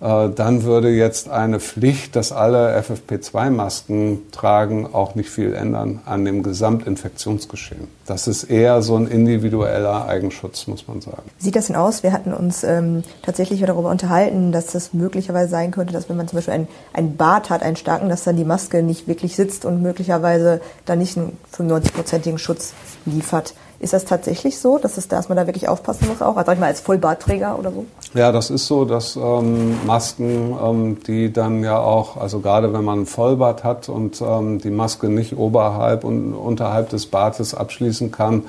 dann 0.00 0.62
würde 0.62 0.88
jetzt 0.88 1.28
eine 1.28 1.60
Pflicht, 1.60 2.16
dass 2.16 2.32
alle 2.32 2.74
FFP2-Masken 2.80 4.30
tragen, 4.32 4.88
auch 4.92 5.14
nicht 5.14 5.28
viel 5.28 5.52
ändern 5.52 6.00
an 6.06 6.24
dem 6.24 6.42
Gesamtinfektionsgeschehen. 6.42 7.86
Das 8.06 8.26
ist 8.26 8.44
eher 8.44 8.80
so 8.80 8.96
ein 8.96 9.06
individueller 9.06 10.06
Eigenschutz, 10.06 10.66
muss 10.66 10.88
man 10.88 11.02
sagen. 11.02 11.30
Sieht 11.38 11.54
das 11.54 11.66
denn 11.66 11.76
aus? 11.76 12.02
Wir 12.02 12.12
hatten 12.12 12.32
uns 12.32 12.64
ähm, 12.64 13.02
tatsächlich 13.22 13.60
darüber 13.60 13.90
unterhalten, 13.90 14.52
dass 14.52 14.74
es 14.74 14.94
möglicherweise 14.94 15.50
sein 15.50 15.70
könnte, 15.70 15.92
dass 15.92 16.08
wenn 16.08 16.16
man 16.16 16.26
zum 16.28 16.38
Beispiel 16.38 16.54
einen, 16.54 16.68
einen 16.94 17.16
Bart 17.18 17.50
hat, 17.50 17.62
einen 17.62 17.76
starken, 17.76 18.08
dass 18.08 18.24
dann 18.24 18.36
die 18.36 18.44
Maske 18.44 18.82
nicht 18.82 19.06
wirklich 19.06 19.36
sitzt 19.36 19.66
und 19.66 19.82
möglicherweise 19.82 20.62
dann 20.86 20.98
nicht 20.98 21.18
einen 21.18 21.36
95-prozentigen 21.54 22.38
Schutz 22.38 22.72
liefert. 23.04 23.52
Ist 23.80 23.94
das 23.94 24.04
tatsächlich 24.04 24.58
so, 24.58 24.76
dass, 24.76 24.98
es, 24.98 25.08
dass 25.08 25.30
man 25.30 25.36
da 25.36 25.46
wirklich 25.46 25.66
aufpassen 25.66 26.06
muss, 26.06 26.20
auch, 26.20 26.36
sag 26.36 26.52
ich 26.52 26.60
mal, 26.60 26.66
als 26.66 26.80
Vollbartträger 26.80 27.58
oder 27.58 27.72
so? 27.72 27.86
Ja, 28.12 28.30
das 28.30 28.50
ist 28.50 28.66
so, 28.66 28.84
dass 28.84 29.16
ähm, 29.16 29.86
Masken, 29.86 30.54
ähm, 30.62 30.98
die 31.06 31.32
dann 31.32 31.64
ja 31.64 31.78
auch, 31.78 32.18
also 32.18 32.40
gerade 32.40 32.74
wenn 32.74 32.84
man 32.84 33.06
Vollbart 33.06 33.64
hat 33.64 33.88
und 33.88 34.20
ähm, 34.20 34.60
die 34.60 34.70
Maske 34.70 35.08
nicht 35.08 35.34
oberhalb 35.34 36.04
und 36.04 36.34
unterhalb 36.34 36.90
des 36.90 37.06
Bartes 37.06 37.54
abschließen 37.54 38.12
kann, 38.12 38.44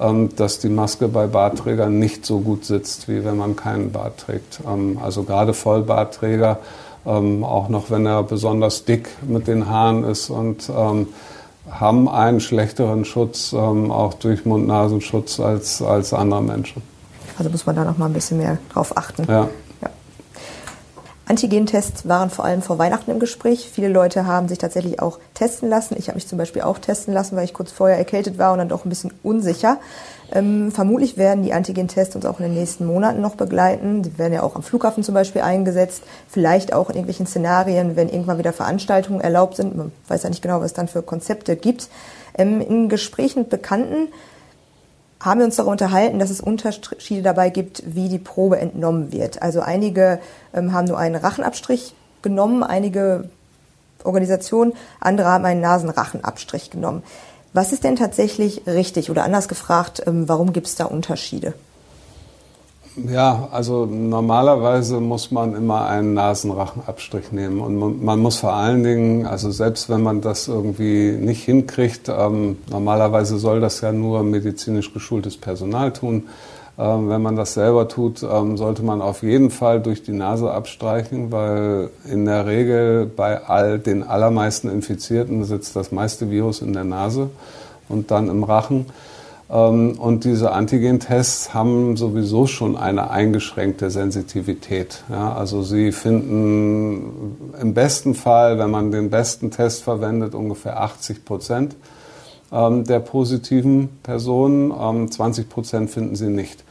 ähm, 0.00 0.30
dass 0.34 0.58
die 0.58 0.68
Maske 0.68 1.06
bei 1.06 1.28
Bartträgern 1.28 2.00
nicht 2.00 2.26
so 2.26 2.40
gut 2.40 2.64
sitzt, 2.64 3.08
wie 3.08 3.24
wenn 3.24 3.36
man 3.36 3.54
keinen 3.54 3.92
Bart 3.92 4.18
trägt. 4.18 4.62
Ähm, 4.68 4.98
also 5.00 5.22
gerade 5.22 5.54
Vollbartträger, 5.54 6.58
ähm, 7.06 7.44
auch 7.44 7.68
noch 7.68 7.92
wenn 7.92 8.04
er 8.04 8.24
besonders 8.24 8.84
dick 8.84 9.10
mit 9.22 9.46
den 9.46 9.68
Haaren 9.68 10.02
ist 10.02 10.28
und 10.28 10.68
haben 11.70 12.08
einen 12.08 12.40
schlechteren 12.40 13.04
Schutz, 13.04 13.52
ähm, 13.52 13.90
auch 13.90 14.14
durch 14.14 14.44
Mund-Nasenschutz 14.44 15.40
als, 15.40 15.82
als 15.82 16.12
andere 16.12 16.42
Menschen. 16.42 16.82
Also 17.38 17.50
muss 17.50 17.66
man 17.66 17.76
da 17.76 17.84
noch 17.84 17.98
mal 17.98 18.06
ein 18.06 18.12
bisschen 18.12 18.38
mehr 18.38 18.58
drauf 18.72 18.96
achten. 18.96 19.24
Ja. 19.28 19.48
ja. 19.80 19.90
Antigentests 21.26 22.06
waren 22.06 22.30
vor 22.30 22.44
allem 22.44 22.62
vor 22.62 22.78
Weihnachten 22.78 23.10
im 23.10 23.20
Gespräch. 23.20 23.70
Viele 23.72 23.88
Leute 23.88 24.26
haben 24.26 24.48
sich 24.48 24.58
tatsächlich 24.58 25.00
auch 25.00 25.18
testen 25.34 25.68
lassen. 25.68 25.96
Ich 25.98 26.08
habe 26.08 26.16
mich 26.16 26.26
zum 26.26 26.36
Beispiel 26.36 26.62
auch 26.62 26.78
testen 26.78 27.14
lassen, 27.14 27.36
weil 27.36 27.44
ich 27.44 27.54
kurz 27.54 27.72
vorher 27.72 27.96
erkältet 27.96 28.38
war 28.38 28.52
und 28.52 28.58
dann 28.58 28.68
doch 28.68 28.84
ein 28.84 28.88
bisschen 28.88 29.12
unsicher. 29.22 29.78
Ähm, 30.34 30.72
vermutlich 30.72 31.18
werden 31.18 31.42
die 31.42 31.52
Antigen-Tests 31.52 32.16
uns 32.16 32.24
auch 32.24 32.40
in 32.40 32.46
den 32.46 32.54
nächsten 32.54 32.86
Monaten 32.86 33.20
noch 33.20 33.34
begleiten. 33.34 34.02
Sie 34.02 34.18
werden 34.18 34.32
ja 34.32 34.42
auch 34.42 34.56
am 34.56 34.62
Flughafen 34.62 35.04
zum 35.04 35.14
Beispiel 35.14 35.42
eingesetzt, 35.42 36.02
vielleicht 36.28 36.72
auch 36.72 36.88
in 36.88 36.96
irgendwelchen 36.96 37.26
Szenarien, 37.26 37.96
wenn 37.96 38.08
irgendwann 38.08 38.38
wieder 38.38 38.54
Veranstaltungen 38.54 39.20
erlaubt 39.20 39.56
sind. 39.56 39.76
Man 39.76 39.92
weiß 40.08 40.22
ja 40.22 40.30
nicht 40.30 40.42
genau, 40.42 40.60
was 40.60 40.66
es 40.66 40.72
dann 40.72 40.88
für 40.88 41.02
Konzepte 41.02 41.54
gibt. 41.56 41.88
Ähm, 42.36 42.62
in 42.62 42.88
Gesprächen 42.88 43.40
mit 43.40 43.50
Bekannten 43.50 44.08
haben 45.20 45.40
wir 45.40 45.44
uns 45.44 45.56
darüber 45.56 45.72
unterhalten, 45.72 46.18
dass 46.18 46.30
es 46.30 46.40
Unterschiede 46.40 47.22
dabei 47.22 47.50
gibt, 47.50 47.82
wie 47.86 48.08
die 48.08 48.18
Probe 48.18 48.58
entnommen 48.58 49.12
wird. 49.12 49.42
Also 49.42 49.60
einige 49.60 50.18
ähm, 50.54 50.72
haben 50.72 50.88
nur 50.88 50.98
einen 50.98 51.14
Rachenabstrich 51.14 51.94
genommen, 52.22 52.62
einige 52.62 53.28
Organisationen, 54.02 54.72
andere 54.98 55.28
haben 55.28 55.44
einen 55.44 55.60
Nasenrachenabstrich 55.60 56.70
genommen. 56.70 57.02
Was 57.52 57.72
ist 57.72 57.84
denn 57.84 57.96
tatsächlich 57.96 58.62
richtig 58.66 59.10
oder 59.10 59.24
anders 59.24 59.48
gefragt, 59.48 60.02
ähm, 60.06 60.28
warum 60.28 60.52
gibt 60.52 60.66
es 60.66 60.74
da 60.74 60.84
Unterschiede? 60.86 61.54
Ja, 62.96 63.48
also 63.50 63.86
normalerweise 63.86 65.00
muss 65.00 65.30
man 65.30 65.54
immer 65.54 65.86
einen 65.86 66.12
Nasenrachenabstrich 66.12 67.32
nehmen 67.32 67.60
und 67.60 68.04
man 68.04 68.18
muss 68.18 68.36
vor 68.36 68.52
allen 68.52 68.82
Dingen, 68.82 69.26
also 69.26 69.50
selbst 69.50 69.88
wenn 69.88 70.02
man 70.02 70.20
das 70.20 70.46
irgendwie 70.46 71.12
nicht 71.12 71.42
hinkriegt, 71.42 72.10
ähm, 72.10 72.58
normalerweise 72.68 73.38
soll 73.38 73.60
das 73.60 73.80
ja 73.80 73.92
nur 73.92 74.22
medizinisch 74.24 74.92
geschultes 74.92 75.38
Personal 75.38 75.94
tun. 75.94 76.28
Ähm, 76.78 77.10
wenn 77.10 77.20
man 77.20 77.36
das 77.36 77.54
selber 77.54 77.86
tut, 77.88 78.22
ähm, 78.22 78.56
sollte 78.56 78.82
man 78.82 79.02
auf 79.02 79.22
jeden 79.22 79.50
Fall 79.50 79.80
durch 79.80 80.02
die 80.02 80.12
Nase 80.12 80.50
abstreichen, 80.50 81.30
weil 81.30 81.90
in 82.10 82.24
der 82.24 82.46
Regel 82.46 83.04
bei 83.04 83.44
all 83.44 83.78
den 83.78 84.02
allermeisten 84.02 84.70
Infizierten 84.70 85.44
sitzt 85.44 85.76
das 85.76 85.92
meiste 85.92 86.30
Virus 86.30 86.62
in 86.62 86.72
der 86.72 86.84
Nase 86.84 87.28
und 87.88 88.10
dann 88.10 88.28
im 88.28 88.42
Rachen. 88.42 88.86
Ähm, 89.50 89.98
und 89.98 90.24
diese 90.24 90.52
Antigen-Tests 90.52 91.52
haben 91.52 91.98
sowieso 91.98 92.46
schon 92.46 92.78
eine 92.78 93.10
eingeschränkte 93.10 93.90
Sensitivität. 93.90 95.04
Ja, 95.10 95.34
also 95.34 95.62
sie 95.62 95.92
finden 95.92 97.52
im 97.60 97.74
besten 97.74 98.14
Fall, 98.14 98.58
wenn 98.58 98.70
man 98.70 98.90
den 98.90 99.10
besten 99.10 99.50
Test 99.50 99.82
verwendet, 99.82 100.34
ungefähr 100.34 100.80
80 100.80 101.26
Prozent 101.26 101.76
ähm, 102.52 102.84
der 102.84 103.00
positiven 103.00 103.88
Personen. 104.02 105.10
20 105.10 105.44
ähm, 105.44 105.50
Prozent 105.50 105.90
finden 105.90 106.16
sie 106.16 106.28
nicht. 106.28 106.64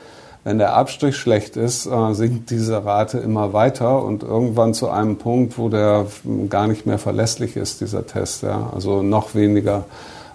Wenn 0.44 0.58
der 0.58 0.76
Abstrich 0.76 1.18
schlecht 1.18 1.56
ist, 1.56 1.86
äh, 1.86 2.14
sinkt 2.14 2.50
diese 2.50 2.84
Rate 2.84 3.20
immer 3.20 3.54
weiter 3.54 4.04
und 4.04 4.24
irgendwann 4.24 4.74
zu 4.74 4.90
einem 4.90 5.18
Punkt, 5.18 5.58
wo 5.58 5.70
der 5.70 6.08
gar 6.50 6.68
nicht 6.68 6.86
mehr 6.86 6.98
verlässlich 6.98 7.56
ist, 7.56 7.82
dieser 7.82 8.08
Test. 8.08 8.44
Ja, 8.44 8.72
also 8.74 9.04
noch 9.04 9.36
weniger 9.36 9.86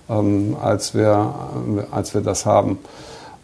ähm, 0.09 0.57
als, 0.63 0.95
wir, 0.95 1.35
als 1.91 2.15
wir 2.15 2.21
das 2.21 2.47
haben. 2.47 2.79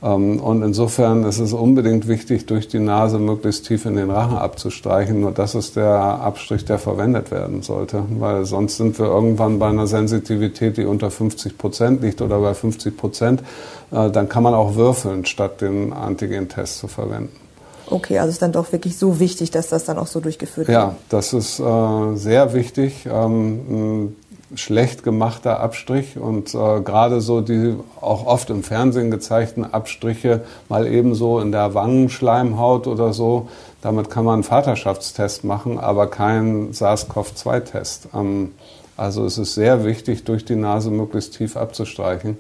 Ähm, 0.02 0.40
und 0.40 0.62
insofern 0.62 1.24
ist 1.24 1.38
es 1.38 1.52
unbedingt 1.52 2.08
wichtig, 2.08 2.46
durch 2.46 2.68
die 2.68 2.78
Nase 2.78 3.18
möglichst 3.18 3.66
tief 3.66 3.86
in 3.86 3.96
den 3.96 4.10
Rachen 4.10 4.36
abzustreichen. 4.36 5.20
Nur 5.20 5.32
das 5.32 5.54
ist 5.54 5.76
der 5.76 5.94
Abstrich, 5.94 6.64
der 6.64 6.78
verwendet 6.78 7.30
werden 7.30 7.62
sollte. 7.62 8.02
Weil 8.18 8.44
sonst 8.44 8.76
sind 8.76 8.98
wir 8.98 9.06
irgendwann 9.06 9.58
bei 9.58 9.68
einer 9.68 9.86
Sensitivität, 9.86 10.76
die 10.76 10.84
unter 10.84 11.10
50 11.10 11.56
Prozent 11.56 12.02
liegt 12.02 12.20
oder 12.20 12.40
bei 12.40 12.54
50 12.54 12.96
Prozent. 12.96 13.42
Äh, 13.90 14.10
dann 14.10 14.28
kann 14.28 14.42
man 14.42 14.54
auch 14.54 14.74
würfeln, 14.74 15.24
statt 15.24 15.60
den 15.60 15.92
Antigen-Test 15.92 16.78
zu 16.78 16.88
verwenden. 16.88 17.36
Okay, 17.86 18.18
also 18.18 18.30
ist 18.30 18.40
dann 18.40 18.52
doch 18.52 18.72
wirklich 18.72 18.96
so 18.96 19.20
wichtig, 19.20 19.50
dass 19.50 19.68
das 19.68 19.84
dann 19.84 19.98
auch 19.98 20.06
so 20.06 20.20
durchgeführt 20.20 20.68
wird. 20.68 20.74
Ja, 20.74 20.96
das 21.10 21.32
ist 21.32 21.60
äh, 21.60 22.16
sehr 22.16 22.54
wichtig. 22.54 23.06
Ähm, 23.06 24.16
schlecht 24.54 25.02
gemachter 25.02 25.60
Abstrich 25.60 26.18
und 26.18 26.54
äh, 26.54 26.80
gerade 26.80 27.20
so 27.20 27.40
die 27.40 27.76
auch 28.00 28.26
oft 28.26 28.50
im 28.50 28.62
Fernsehen 28.62 29.10
gezeigten 29.10 29.64
Abstriche 29.64 30.42
mal 30.68 30.86
ebenso 30.86 31.40
in 31.40 31.52
der 31.52 31.74
Wangenschleimhaut 31.74 32.86
oder 32.86 33.12
so, 33.12 33.48
damit 33.80 34.10
kann 34.10 34.24
man 34.24 34.34
einen 34.34 34.42
Vaterschaftstest 34.44 35.44
machen, 35.44 35.78
aber 35.78 36.06
keinen 36.08 36.72
SARS-CoV-2-Test. 36.72 38.08
Ähm, 38.14 38.52
also 39.02 39.26
es 39.26 39.36
ist 39.36 39.54
sehr 39.54 39.84
wichtig, 39.84 40.22
durch 40.22 40.44
die 40.44 40.54
Nase 40.54 40.92
möglichst 40.92 41.34
tief 41.34 41.56
abzustreichen. 41.56 42.38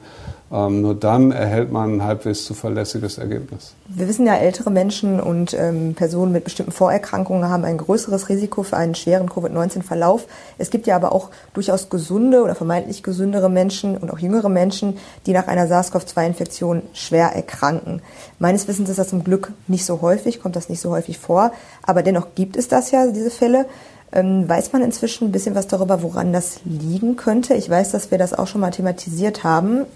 Ähm, 0.52 0.82
nur 0.82 0.94
dann 0.94 1.32
erhält 1.32 1.72
man 1.72 1.96
ein 1.96 2.04
halbwegs 2.04 2.44
zuverlässiges 2.44 3.18
Ergebnis. 3.18 3.74
Wir 3.88 4.06
wissen 4.06 4.26
ja, 4.26 4.36
ältere 4.36 4.70
Menschen 4.70 5.18
und 5.18 5.54
ähm, 5.54 5.94
Personen 5.94 6.30
mit 6.30 6.44
bestimmten 6.44 6.70
Vorerkrankungen 6.70 7.48
haben 7.48 7.64
ein 7.64 7.78
größeres 7.78 8.28
Risiko 8.28 8.62
für 8.62 8.76
einen 8.76 8.94
schweren 8.94 9.28
Covid-19-Verlauf. 9.28 10.26
Es 10.58 10.70
gibt 10.70 10.86
ja 10.86 10.94
aber 10.94 11.12
auch 11.12 11.30
durchaus 11.52 11.88
gesunde 11.88 12.42
oder 12.42 12.54
vermeintlich 12.54 13.02
gesündere 13.02 13.50
Menschen 13.50 13.96
und 13.96 14.12
auch 14.12 14.18
jüngere 14.18 14.48
Menschen, 14.48 14.98
die 15.26 15.32
nach 15.32 15.48
einer 15.48 15.66
SARS-CoV-2-Infektion 15.66 16.82
schwer 16.92 17.34
erkranken. 17.34 18.02
Meines 18.38 18.68
Wissens 18.68 18.88
ist 18.88 18.98
das 19.00 19.08
zum 19.08 19.24
Glück 19.24 19.52
nicht 19.66 19.84
so 19.84 20.00
häufig, 20.00 20.40
kommt 20.40 20.54
das 20.54 20.68
nicht 20.68 20.80
so 20.80 20.90
häufig 20.90 21.18
vor. 21.18 21.52
Aber 21.82 22.02
dennoch 22.02 22.36
gibt 22.36 22.56
es 22.56 22.68
das 22.68 22.92
ja, 22.92 23.06
diese 23.08 23.30
Fälle. 23.30 23.64
Ähm, 24.12 24.48
weiß 24.48 24.72
man 24.72 24.82
inzwischen 24.82 25.28
ein 25.28 25.32
bisschen 25.32 25.54
was 25.54 25.66
darüber, 25.66 26.02
woran 26.02 26.32
das 26.32 26.60
liegen 26.64 27.16
könnte? 27.16 27.54
Ich 27.54 27.70
weiß, 27.70 27.92
dass 27.92 28.10
wir 28.10 28.18
das 28.18 28.34
auch 28.34 28.46
schon 28.46 28.60
mal 28.60 28.70
thematisiert 28.70 29.42
haben 29.42 29.86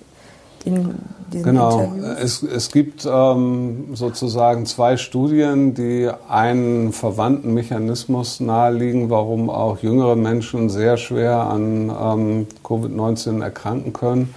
in 0.66 0.94
diesen 1.32 1.44
genau. 1.44 1.80
Interviews? 1.80 2.18
Es, 2.18 2.42
es 2.42 2.70
gibt 2.70 3.06
ähm, 3.10 3.94
sozusagen 3.94 4.66
zwei 4.66 4.96
Studien, 4.96 5.74
die 5.74 6.10
einen 6.28 6.92
verwandten 6.92 7.54
Mechanismus 7.54 8.40
naheliegen, 8.40 9.08
warum 9.08 9.48
auch 9.48 9.78
jüngere 9.78 10.16
Menschen 10.16 10.68
sehr 10.68 10.96
schwer 10.96 11.40
an 11.42 11.90
ähm, 11.90 12.46
Covid-19 12.64 13.42
erkranken 13.42 13.92
können. 13.92 14.34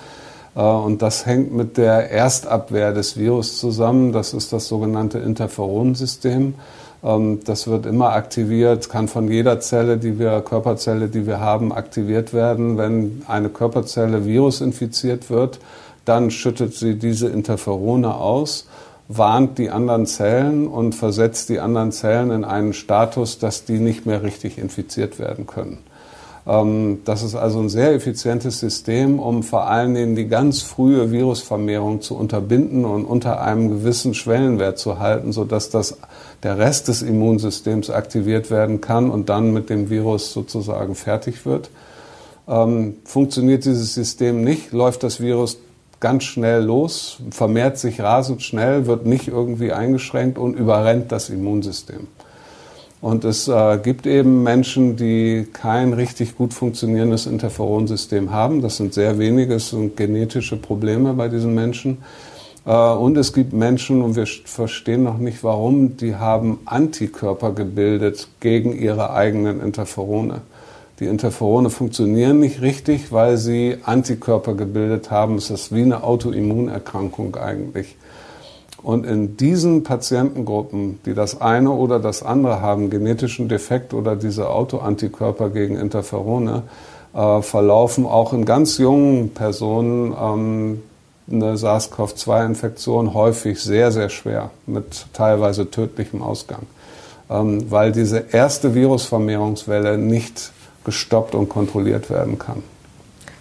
Äh, 0.56 0.62
und 0.62 1.02
das 1.02 1.26
hängt 1.26 1.54
mit 1.54 1.78
der 1.78 2.12
Erstabwehr 2.12 2.94
des 2.94 3.18
Virus 3.18 3.58
zusammen. 3.58 4.12
Das 4.12 4.34
ist 4.34 4.54
das 4.54 4.68
sogenannte 4.68 5.20
Interferonsystem. 5.20 6.54
Ähm, 7.04 7.40
das 7.46 7.68
wird 7.68 7.86
immer 7.86 8.12
aktiviert, 8.14 8.90
kann 8.90 9.08
von 9.08 9.30
jeder 9.30 9.60
Zelle, 9.60 9.98
die 9.98 10.20
wir, 10.20 10.42
Körperzelle, 10.42 11.08
die 11.08 11.26
wir 11.26 11.40
haben, 11.40 11.72
aktiviert 11.72 12.34
werden, 12.34 12.78
wenn 12.78 13.24
eine 13.28 13.50
Körperzelle 13.50 14.26
virusinfiziert 14.26 15.30
wird 15.30 15.60
dann 16.10 16.32
schüttet 16.32 16.74
sie 16.74 16.96
diese 16.96 17.28
Interferone 17.28 18.16
aus, 18.16 18.68
warnt 19.08 19.60
die 19.60 19.70
anderen 19.70 20.08
Zellen 20.08 20.68
und 20.68 20.96
versetzt 20.96 21.50
die 21.50 21.60
anderen 21.60 21.92
Zellen 21.92 22.32
in 22.32 22.44
einen 22.44 22.74
Status, 22.74 23.38
dass 23.38 23.66
die 23.66 23.78
nicht 23.78 24.08
mehr 24.08 24.24
richtig 24.24 24.58
infiziert 24.58 25.20
werden 25.20 25.46
können. 25.46 25.78
Ähm, 26.50 27.02
das 27.06 27.22
ist 27.22 27.36
also 27.36 27.60
ein 27.60 27.70
sehr 27.70 27.94
effizientes 27.94 28.60
System, 28.60 29.20
um 29.20 29.44
vor 29.44 29.68
allen 29.68 29.94
Dingen 29.94 30.16
die 30.16 30.28
ganz 30.28 30.62
frühe 30.62 31.12
Virusvermehrung 31.12 32.02
zu 32.02 32.18
unterbinden 32.18 32.86
und 32.86 33.06
unter 33.06 33.42
einem 33.42 33.70
gewissen 33.70 34.16
Schwellenwert 34.16 34.80
zu 34.80 35.00
halten, 35.00 35.32
sodass 35.32 35.70
das, 35.70 35.98
der 36.42 36.58
Rest 36.58 36.88
des 36.88 37.04
Immunsystems 37.04 37.92
aktiviert 37.92 38.50
werden 38.50 38.82
kann 38.82 39.12
und 39.12 39.30
dann 39.30 39.54
mit 39.54 39.70
dem 39.70 39.90
Virus 39.92 40.34
sozusagen 40.34 40.96
fertig 40.96 41.46
wird. 41.46 41.70
Ähm, 42.48 42.96
funktioniert 43.06 43.66
dieses 43.66 43.94
System 43.94 44.44
nicht, 44.44 44.72
läuft 44.72 45.04
das 45.04 45.22
Virus 45.22 45.60
ganz 46.00 46.24
schnell 46.24 46.64
los, 46.64 47.18
vermehrt 47.30 47.78
sich 47.78 48.02
rasend 48.02 48.42
schnell, 48.42 48.88
wird 48.88 49.06
nicht 49.06 49.28
irgendwie 49.28 49.72
eingeschränkt 49.72 50.40
und 50.40 50.56
überrennt 50.56 51.12
das 51.12 51.30
Immunsystem. 51.30 52.08
Und 53.02 53.24
es 53.24 53.48
äh, 53.48 53.80
gibt 53.82 54.06
eben 54.06 54.44
Menschen, 54.44 54.98
die 54.98 55.48
kein 55.54 55.94
richtig 55.94 56.36
gut 56.36 56.54
funktionierendes 56.54 57.28
Interferonsystem 57.28 58.32
haben. 58.32 58.62
Das 58.62 58.76
sind 58.76 58.94
sehr 58.94 59.18
wenige, 59.20 59.54
es 59.56 59.70
sind 59.70 59.96
genetische 59.96 60.58
Probleme 60.58 61.14
bei 61.14 61.30
diesen 61.30 61.56
Menschen. 61.56 62.00
Äh, 62.66 62.72
und 62.72 63.16
es 63.18 63.32
gibt 63.32 63.54
Menschen, 63.54 64.02
und 64.02 64.18
wir 64.18 64.26
verstehen 64.28 65.04
noch 65.04 65.18
nicht 65.18 65.46
warum, 65.46 65.96
die 65.96 66.16
haben 66.16 66.60
Antikörper 66.66 67.54
gebildet 67.54 68.28
gegen 68.42 68.78
ihre 68.78 69.14
eigenen 69.14 69.62
Interferone. 69.62 70.42
Die 71.00 71.06
Interferone 71.06 71.70
funktionieren 71.70 72.42
nicht 72.42 72.62
richtig, 72.62 73.14
weil 73.14 73.38
sie 73.38 73.78
Antikörper 73.84 74.56
gebildet 74.56 75.10
haben. 75.10 75.36
Es 75.36 75.50
ist 75.50 75.74
wie 75.74 75.84
eine 75.84 76.04
Autoimmunerkrankung 76.04 77.38
eigentlich. 77.38 77.96
Und 78.82 79.06
in 79.06 79.36
diesen 79.36 79.84
Patientengruppen, 79.84 81.00
die 81.06 81.14
das 81.14 81.42
eine 81.42 81.72
oder 81.72 82.00
das 82.00 82.24
andere 82.24 82.62
haben, 82.62 82.90
genetischen 82.90 83.50
Defekt 83.50 83.94
oder 83.94 84.16
diese 84.16 84.50
Autoantikörper 84.50 85.50
gegen 85.50 85.76
Interferone, 85.76 86.64
äh, 87.14 87.42
verlaufen 87.42 88.06
auch 88.06 88.34
in 88.34 88.46
ganz 88.46 88.78
jungen 88.78 89.30
Personen 89.34 90.16
ähm, 90.20 90.82
eine 91.32 91.58
SARS-CoV-2-Infektion 91.58 93.14
häufig 93.14 93.62
sehr, 93.62 93.92
sehr 93.92 94.10
schwer 94.10 94.52
mit 94.66 95.06
teilweise 95.14 95.70
tödlichem 95.70 96.22
Ausgang, 96.22 96.64
ähm, 97.30 97.70
weil 97.70 97.92
diese 97.92 98.26
erste 98.32 98.74
Virusvermehrungswelle 98.74 99.98
nicht 99.98 100.52
gestoppt 100.86 101.36
und 101.36 101.50
kontrolliert 101.50 102.10
werden 102.10 102.40
kann. 102.40 102.64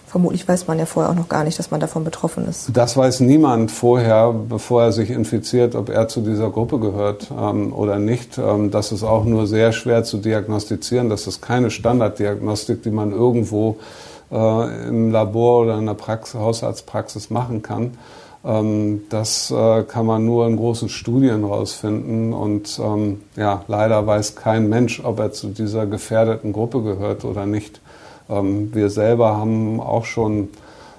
Vermutlich 0.09 0.47
weiß 0.47 0.65
man 0.65 0.79
ja 0.79 0.87
vorher 0.87 1.11
auch 1.11 1.15
noch 1.15 1.29
gar 1.29 1.43
nicht, 1.43 1.59
dass 1.59 1.69
man 1.69 1.79
davon 1.79 2.03
betroffen 2.03 2.47
ist. 2.47 2.71
Das 2.73 2.97
weiß 2.97 3.19
niemand 3.19 3.69
vorher, 3.69 4.33
bevor 4.33 4.81
er 4.81 4.91
sich 4.91 5.11
infiziert, 5.11 5.75
ob 5.75 5.89
er 5.89 6.07
zu 6.07 6.21
dieser 6.21 6.49
Gruppe 6.49 6.79
gehört 6.79 7.27
ähm, 7.31 7.71
oder 7.71 7.99
nicht. 7.99 8.39
Ähm, 8.39 8.71
das 8.71 8.91
ist 8.91 9.03
auch 9.03 9.23
nur 9.23 9.45
sehr 9.45 9.71
schwer 9.71 10.03
zu 10.03 10.17
diagnostizieren. 10.17 11.09
Das 11.09 11.27
ist 11.27 11.41
keine 11.41 11.69
Standarddiagnostik, 11.69 12.81
die 12.81 12.89
man 12.89 13.11
irgendwo 13.11 13.77
äh, 14.31 14.87
im 14.87 15.11
Labor 15.11 15.61
oder 15.61 15.77
in 15.77 15.85
der 15.85 15.93
Praxis, 15.93 16.39
Hausarztpraxis 16.39 17.29
machen 17.29 17.61
kann. 17.61 17.91
Ähm, 18.43 19.03
das 19.09 19.51
äh, 19.51 19.83
kann 19.83 20.07
man 20.07 20.25
nur 20.25 20.47
in 20.47 20.57
großen 20.57 20.89
Studien 20.89 21.43
rausfinden. 21.43 22.33
Und 22.33 22.79
ähm, 22.83 23.21
ja, 23.35 23.63
leider 23.67 24.07
weiß 24.07 24.35
kein 24.35 24.69
Mensch, 24.69 25.03
ob 25.03 25.19
er 25.19 25.33
zu 25.33 25.49
dieser 25.49 25.85
gefährdeten 25.85 26.51
Gruppe 26.51 26.81
gehört 26.81 27.25
oder 27.25 27.45
nicht. 27.45 27.79
Ähm, 28.29 28.73
wir 28.73 28.89
selber 28.89 29.35
haben 29.37 29.79
auch 29.79 30.05
schon 30.05 30.49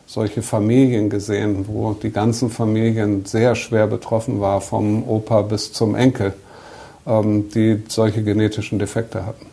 solche 0.06 0.42
Familien 0.42 1.08
gesehen, 1.08 1.66
wo 1.68 1.92
die 1.92 2.10
ganzen 2.10 2.50
Familien 2.50 3.24
sehr 3.26 3.54
schwer 3.54 3.86
betroffen 3.86 4.40
waren, 4.40 4.60
vom 4.60 5.08
Opa 5.08 5.42
bis 5.42 5.72
zum 5.72 5.94
Enkel, 5.94 6.34
die 7.06 7.84
solche 7.86 8.24
genetischen 8.24 8.80
Defekte 8.80 9.24
hatten. 9.24 9.46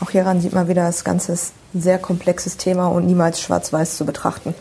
Auch 0.00 0.10
hieran 0.10 0.40
sieht 0.40 0.54
man 0.54 0.68
wieder, 0.68 0.86
das 0.86 1.04
Ganze 1.04 1.32
ist 1.32 1.52
ein 1.74 1.82
sehr 1.82 1.98
komplexes 1.98 2.56
Thema 2.56 2.88
und 2.88 3.06
niemals 3.06 3.40
schwarz-weiß 3.40 3.98
zu 3.98 4.06
betrachten. 4.06 4.54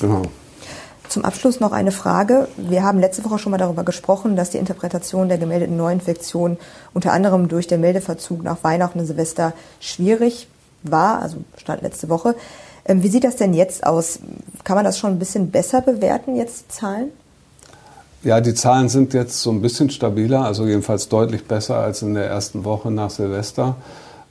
Genau. 0.00 0.22
Zum 1.08 1.24
Abschluss 1.24 1.60
noch 1.60 1.72
eine 1.72 1.92
Frage. 1.92 2.48
Wir 2.56 2.82
haben 2.82 2.98
letzte 2.98 3.24
Woche 3.24 3.38
schon 3.38 3.52
mal 3.52 3.58
darüber 3.58 3.84
gesprochen, 3.84 4.36
dass 4.36 4.50
die 4.50 4.58
Interpretation 4.58 5.28
der 5.28 5.38
gemeldeten 5.38 5.76
Neuinfektion 5.76 6.56
unter 6.92 7.12
anderem 7.12 7.48
durch 7.48 7.66
den 7.66 7.80
Meldeverzug 7.80 8.42
nach 8.42 8.64
Weihnachten 8.64 8.98
und 8.98 9.06
Silvester 9.06 9.52
schwierig 9.80 10.48
war, 10.84 11.20
also 11.20 11.38
stand 11.56 11.82
letzte 11.82 12.08
Woche. 12.08 12.34
Ähm, 12.84 13.02
wie 13.02 13.08
sieht 13.08 13.24
das 13.24 13.36
denn 13.36 13.54
jetzt 13.54 13.86
aus? 13.86 14.20
Kann 14.62 14.76
man 14.76 14.84
das 14.84 14.98
schon 14.98 15.10
ein 15.10 15.18
bisschen 15.18 15.50
besser 15.50 15.80
bewerten, 15.80 16.36
jetzt 16.36 16.64
die 16.64 16.74
Zahlen? 16.74 17.10
Ja, 18.22 18.40
die 18.40 18.54
Zahlen 18.54 18.88
sind 18.88 19.12
jetzt 19.12 19.42
so 19.42 19.50
ein 19.50 19.60
bisschen 19.60 19.90
stabiler, 19.90 20.44
also 20.44 20.66
jedenfalls 20.66 21.08
deutlich 21.08 21.44
besser 21.46 21.76
als 21.76 22.02
in 22.02 22.14
der 22.14 22.26
ersten 22.26 22.64
Woche 22.64 22.90
nach 22.90 23.10
Silvester. 23.10 23.76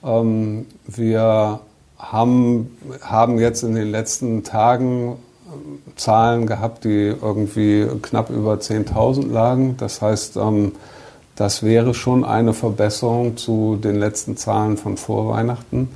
Ähm, 0.03 0.65
wir 0.87 1.59
haben, 1.97 2.77
haben 3.01 3.39
jetzt 3.39 3.63
in 3.63 3.75
den 3.75 3.91
letzten 3.91 4.43
Tagen 4.43 5.17
Zahlen 5.95 6.47
gehabt, 6.47 6.85
die 6.85 7.15
irgendwie 7.21 7.87
knapp 8.01 8.29
über 8.29 8.55
10.000 8.55 9.31
lagen. 9.31 9.77
Das 9.77 10.01
heißt, 10.01 10.37
ähm, 10.37 10.73
das 11.35 11.63
wäre 11.63 11.93
schon 11.93 12.23
eine 12.23 12.53
Verbesserung 12.53 13.37
zu 13.37 13.77
den 13.81 13.95
letzten 13.95 14.37
Zahlen 14.37 14.77
von 14.77 14.97
vor 14.97 15.29
Weihnachten. 15.29 15.89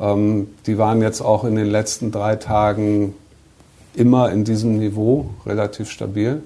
Ähm, 0.00 0.48
die 0.66 0.78
waren 0.78 1.02
jetzt 1.02 1.20
auch 1.20 1.44
in 1.44 1.56
den 1.56 1.66
letzten 1.66 2.10
drei 2.10 2.36
Tagen 2.36 3.14
immer 3.94 4.30
in 4.30 4.44
diesem 4.44 4.78
Niveau 4.78 5.26
relativ 5.46 5.90
stabil. 5.90 6.42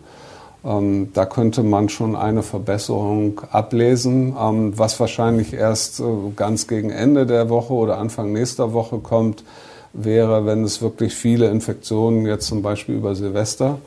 Ähm, 0.64 1.10
da 1.12 1.26
könnte 1.26 1.62
man 1.62 1.88
schon 1.88 2.16
eine 2.16 2.42
Verbesserung 2.42 3.42
ablesen, 3.50 4.34
ähm, 4.40 4.72
was 4.76 4.98
wahrscheinlich 4.98 5.52
erst 5.52 6.00
äh, 6.00 6.04
ganz 6.34 6.66
gegen 6.66 6.90
Ende 6.90 7.26
der 7.26 7.50
Woche 7.50 7.74
oder 7.74 7.98
Anfang 7.98 8.32
nächster 8.32 8.72
Woche 8.72 8.98
kommt, 8.98 9.44
wäre, 9.92 10.46
wenn 10.46 10.64
es 10.64 10.80
wirklich 10.80 11.14
viele 11.14 11.50
Infektionen 11.50 12.26
jetzt 12.26 12.46
zum 12.46 12.62
Beispiel 12.62 12.96
über 12.96 13.14
Silvester 13.14 13.78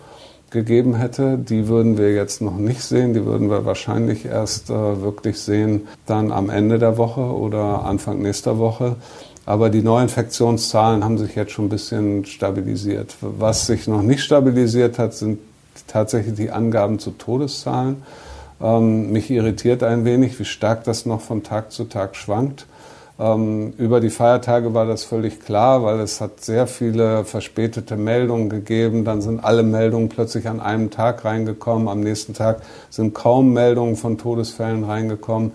gegeben 0.52 0.96
hätte. 0.96 1.38
Die 1.38 1.68
würden 1.68 1.98
wir 1.98 2.14
jetzt 2.14 2.42
noch 2.42 2.58
nicht 2.58 2.82
sehen. 2.82 3.14
Die 3.14 3.26
würden 3.26 3.50
wir 3.50 3.66
wahrscheinlich 3.66 4.26
erst 4.26 4.70
äh, 4.70 5.02
wirklich 5.02 5.40
sehen 5.40 5.88
dann 6.06 6.32
am 6.32 6.50
Ende 6.50 6.80
der 6.80 6.98
Woche 6.98 7.22
oder 7.22 7.84
Anfang 7.86 8.22
nächster 8.22 8.60
Woche. 8.60 8.96
Aber 9.48 9.70
die 9.70 9.82
Neuinfektionszahlen 9.82 11.06
haben 11.06 11.18
sich 11.18 11.36
jetzt 11.36 11.54
schon 11.54 11.68
ein 11.68 11.70
bisschen 11.70 12.26
stabilisiert. 12.26 13.16
Was 13.22 13.66
sich 13.66 13.88
noch 13.88 14.02
nicht 14.02 14.22
stabilisiert 14.22 15.00
hat, 15.00 15.14
sind 15.14 15.40
tatsächlich 15.88 16.36
die 16.36 16.52
Angaben 16.52 17.00
zu 17.00 17.12
Todeszahlen. 17.12 18.04
Ähm, 18.62 19.14
mich 19.14 19.32
irritiert 19.32 19.84
ein 19.84 20.04
wenig, 20.04 20.38
wie 20.38 20.44
stark 20.44 20.84
das 20.84 21.06
noch 21.06 21.22
von 21.22 21.44
Tag 21.44 21.72
zu 21.72 21.86
Tag 21.86 22.18
schwankt. 22.18 22.66
Ähm, 23.20 23.72
über 23.78 24.02
die 24.02 24.10
Feiertage 24.10 24.74
war 24.74 24.86
das 24.86 25.06
völlig 25.06 25.40
klar, 25.40 25.82
weil 25.82 26.02
es 26.02 26.20
hat 26.20 26.42
sehr 26.42 26.68
viele 26.68 27.24
verspätete 27.24 27.96
Meldungen 27.96 28.50
gegeben. 28.50 29.06
Dann 29.06 29.22
sind 29.22 29.40
alle 29.46 29.64
Meldungen 29.64 30.10
plötzlich 30.10 30.50
an 30.50 30.60
einem 30.60 30.92
Tag 30.92 31.24
reingekommen. 31.24 31.88
Am 31.88 32.02
nächsten 32.02 32.34
Tag 32.34 32.64
sind 32.90 33.14
kaum 33.14 33.54
Meldungen 33.54 33.96
von 33.96 34.18
Todesfällen 34.18 34.84
reingekommen. 34.84 35.54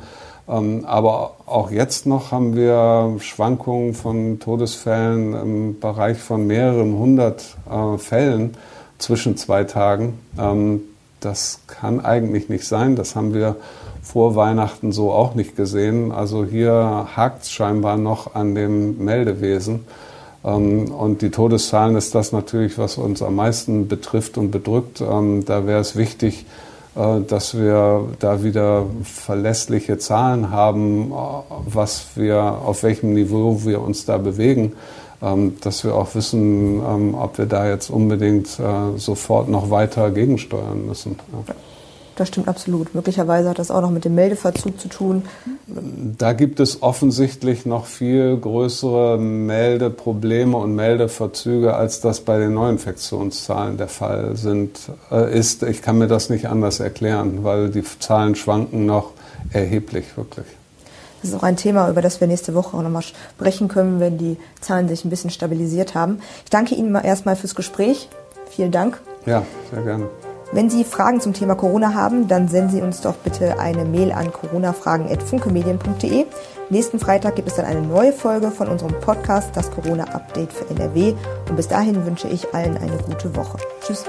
Ähm, 0.48 0.84
aber 0.86 1.34
auch 1.46 1.70
jetzt 1.70 2.06
noch 2.06 2.32
haben 2.32 2.56
wir 2.56 3.16
Schwankungen 3.20 3.94
von 3.94 4.40
Todesfällen 4.40 5.34
im 5.34 5.80
Bereich 5.80 6.18
von 6.18 6.46
mehreren 6.46 6.98
hundert 6.98 7.56
äh, 7.70 7.98
Fällen 7.98 8.56
zwischen 8.98 9.36
zwei 9.36 9.64
Tagen. 9.64 10.18
Ähm, 10.38 10.80
das 11.20 11.60
kann 11.68 12.04
eigentlich 12.04 12.48
nicht 12.48 12.66
sein. 12.66 12.96
Das 12.96 13.14
haben 13.14 13.32
wir 13.34 13.56
vor 14.02 14.34
Weihnachten 14.34 14.90
so 14.90 15.12
auch 15.12 15.36
nicht 15.36 15.54
gesehen. 15.54 16.10
Also 16.10 16.44
hier 16.44 17.06
hakt 17.14 17.44
es 17.44 17.52
scheinbar 17.52 17.96
noch 17.96 18.34
an 18.34 18.56
dem 18.56 19.04
Meldewesen. 19.04 19.84
Ähm, 20.44 20.90
und 20.90 21.22
die 21.22 21.30
Todeszahlen 21.30 21.94
ist 21.94 22.16
das 22.16 22.32
natürlich, 22.32 22.78
was 22.78 22.98
uns 22.98 23.22
am 23.22 23.36
meisten 23.36 23.86
betrifft 23.86 24.36
und 24.38 24.50
bedrückt. 24.50 25.00
Da 25.00 25.66
wäre 25.66 25.80
es 25.80 25.94
wichtig, 25.94 26.46
dass 26.94 27.56
wir 27.56 28.08
da 28.18 28.42
wieder 28.42 28.84
verlässliche 29.02 29.96
Zahlen 29.98 30.50
haben, 30.50 31.10
äh, 31.10 31.14
was 31.66 32.08
wir, 32.16 32.42
auf 32.42 32.82
welchem 32.82 33.14
Niveau 33.14 33.64
wir 33.64 33.80
uns 33.80 34.04
da 34.04 34.18
bewegen. 34.18 34.74
Ähm, 35.22 35.56
dass 35.60 35.84
wir 35.84 35.94
auch 35.94 36.16
wissen, 36.16 36.80
ähm, 36.80 37.14
ob 37.14 37.38
wir 37.38 37.46
da 37.46 37.68
jetzt 37.68 37.90
unbedingt 37.90 38.58
äh, 38.58 38.98
sofort 38.98 39.48
noch 39.48 39.70
weiter 39.70 40.10
gegensteuern 40.10 40.84
müssen. 40.86 41.16
Das 42.22 42.28
stimmt 42.28 42.46
absolut. 42.46 42.94
Möglicherweise 42.94 43.50
hat 43.50 43.58
das 43.58 43.72
auch 43.72 43.80
noch 43.80 43.90
mit 43.90 44.04
dem 44.04 44.14
Meldeverzug 44.14 44.78
zu 44.78 44.86
tun. 44.86 45.24
Da 45.66 46.34
gibt 46.34 46.60
es 46.60 46.80
offensichtlich 46.80 47.66
noch 47.66 47.86
viel 47.86 48.36
größere 48.36 49.18
Meldeprobleme 49.18 50.56
und 50.56 50.76
Meldeverzüge, 50.76 51.74
als 51.74 52.00
das 52.00 52.20
bei 52.20 52.38
den 52.38 52.54
Neuinfektionszahlen 52.54 53.76
der 53.76 53.88
Fall 53.88 54.36
sind, 54.36 54.78
äh, 55.10 55.36
ist. 55.36 55.64
Ich 55.64 55.82
kann 55.82 55.98
mir 55.98 56.06
das 56.06 56.30
nicht 56.30 56.46
anders 56.46 56.78
erklären, 56.78 57.42
weil 57.42 57.70
die 57.70 57.82
Zahlen 57.82 58.36
schwanken 58.36 58.86
noch 58.86 59.10
erheblich, 59.52 60.16
wirklich. 60.16 60.46
Das 61.22 61.30
ist 61.30 61.36
auch 61.36 61.42
ein 61.42 61.56
Thema, 61.56 61.90
über 61.90 62.02
das 62.02 62.20
wir 62.20 62.28
nächste 62.28 62.54
Woche 62.54 62.76
auch 62.76 62.82
nochmal 62.82 63.02
sprechen 63.02 63.66
können, 63.66 63.98
wenn 63.98 64.16
die 64.16 64.36
Zahlen 64.60 64.86
sich 64.86 65.04
ein 65.04 65.10
bisschen 65.10 65.30
stabilisiert 65.30 65.96
haben. 65.96 66.20
Ich 66.44 66.50
danke 66.50 66.76
Ihnen 66.76 66.94
erstmal 66.94 67.34
fürs 67.34 67.56
Gespräch. 67.56 68.08
Vielen 68.48 68.70
Dank. 68.70 69.00
Ja, 69.26 69.42
sehr 69.72 69.82
gerne. 69.82 70.08
Wenn 70.54 70.68
Sie 70.68 70.84
Fragen 70.84 71.18
zum 71.18 71.32
Thema 71.32 71.54
Corona 71.54 71.94
haben, 71.94 72.28
dann 72.28 72.46
senden 72.46 72.70
Sie 72.70 72.82
uns 72.82 73.00
doch 73.00 73.14
bitte 73.14 73.58
eine 73.58 73.86
Mail 73.86 74.12
an 74.12 74.30
coronafragen.funkemedien.de. 74.30 76.26
Nächsten 76.68 76.98
Freitag 76.98 77.36
gibt 77.36 77.48
es 77.48 77.54
dann 77.54 77.64
eine 77.64 77.80
neue 77.80 78.12
Folge 78.12 78.50
von 78.50 78.68
unserem 78.68 78.92
Podcast, 79.00 79.56
das 79.56 79.70
Corona-Update 79.70 80.52
für 80.52 80.68
NRW. 80.68 81.14
Und 81.48 81.56
bis 81.56 81.68
dahin 81.68 82.04
wünsche 82.04 82.28
ich 82.28 82.52
allen 82.54 82.76
eine 82.76 82.98
gute 82.98 83.34
Woche. 83.34 83.56
Tschüss. 83.80 84.04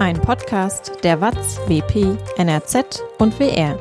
Ein 0.00 0.20
Podcast 0.20 0.90
der 1.04 1.20
WAZ, 1.20 1.60
WP, 1.68 2.18
NRZ 2.36 3.04
und 3.18 3.38
WR. 3.38 3.78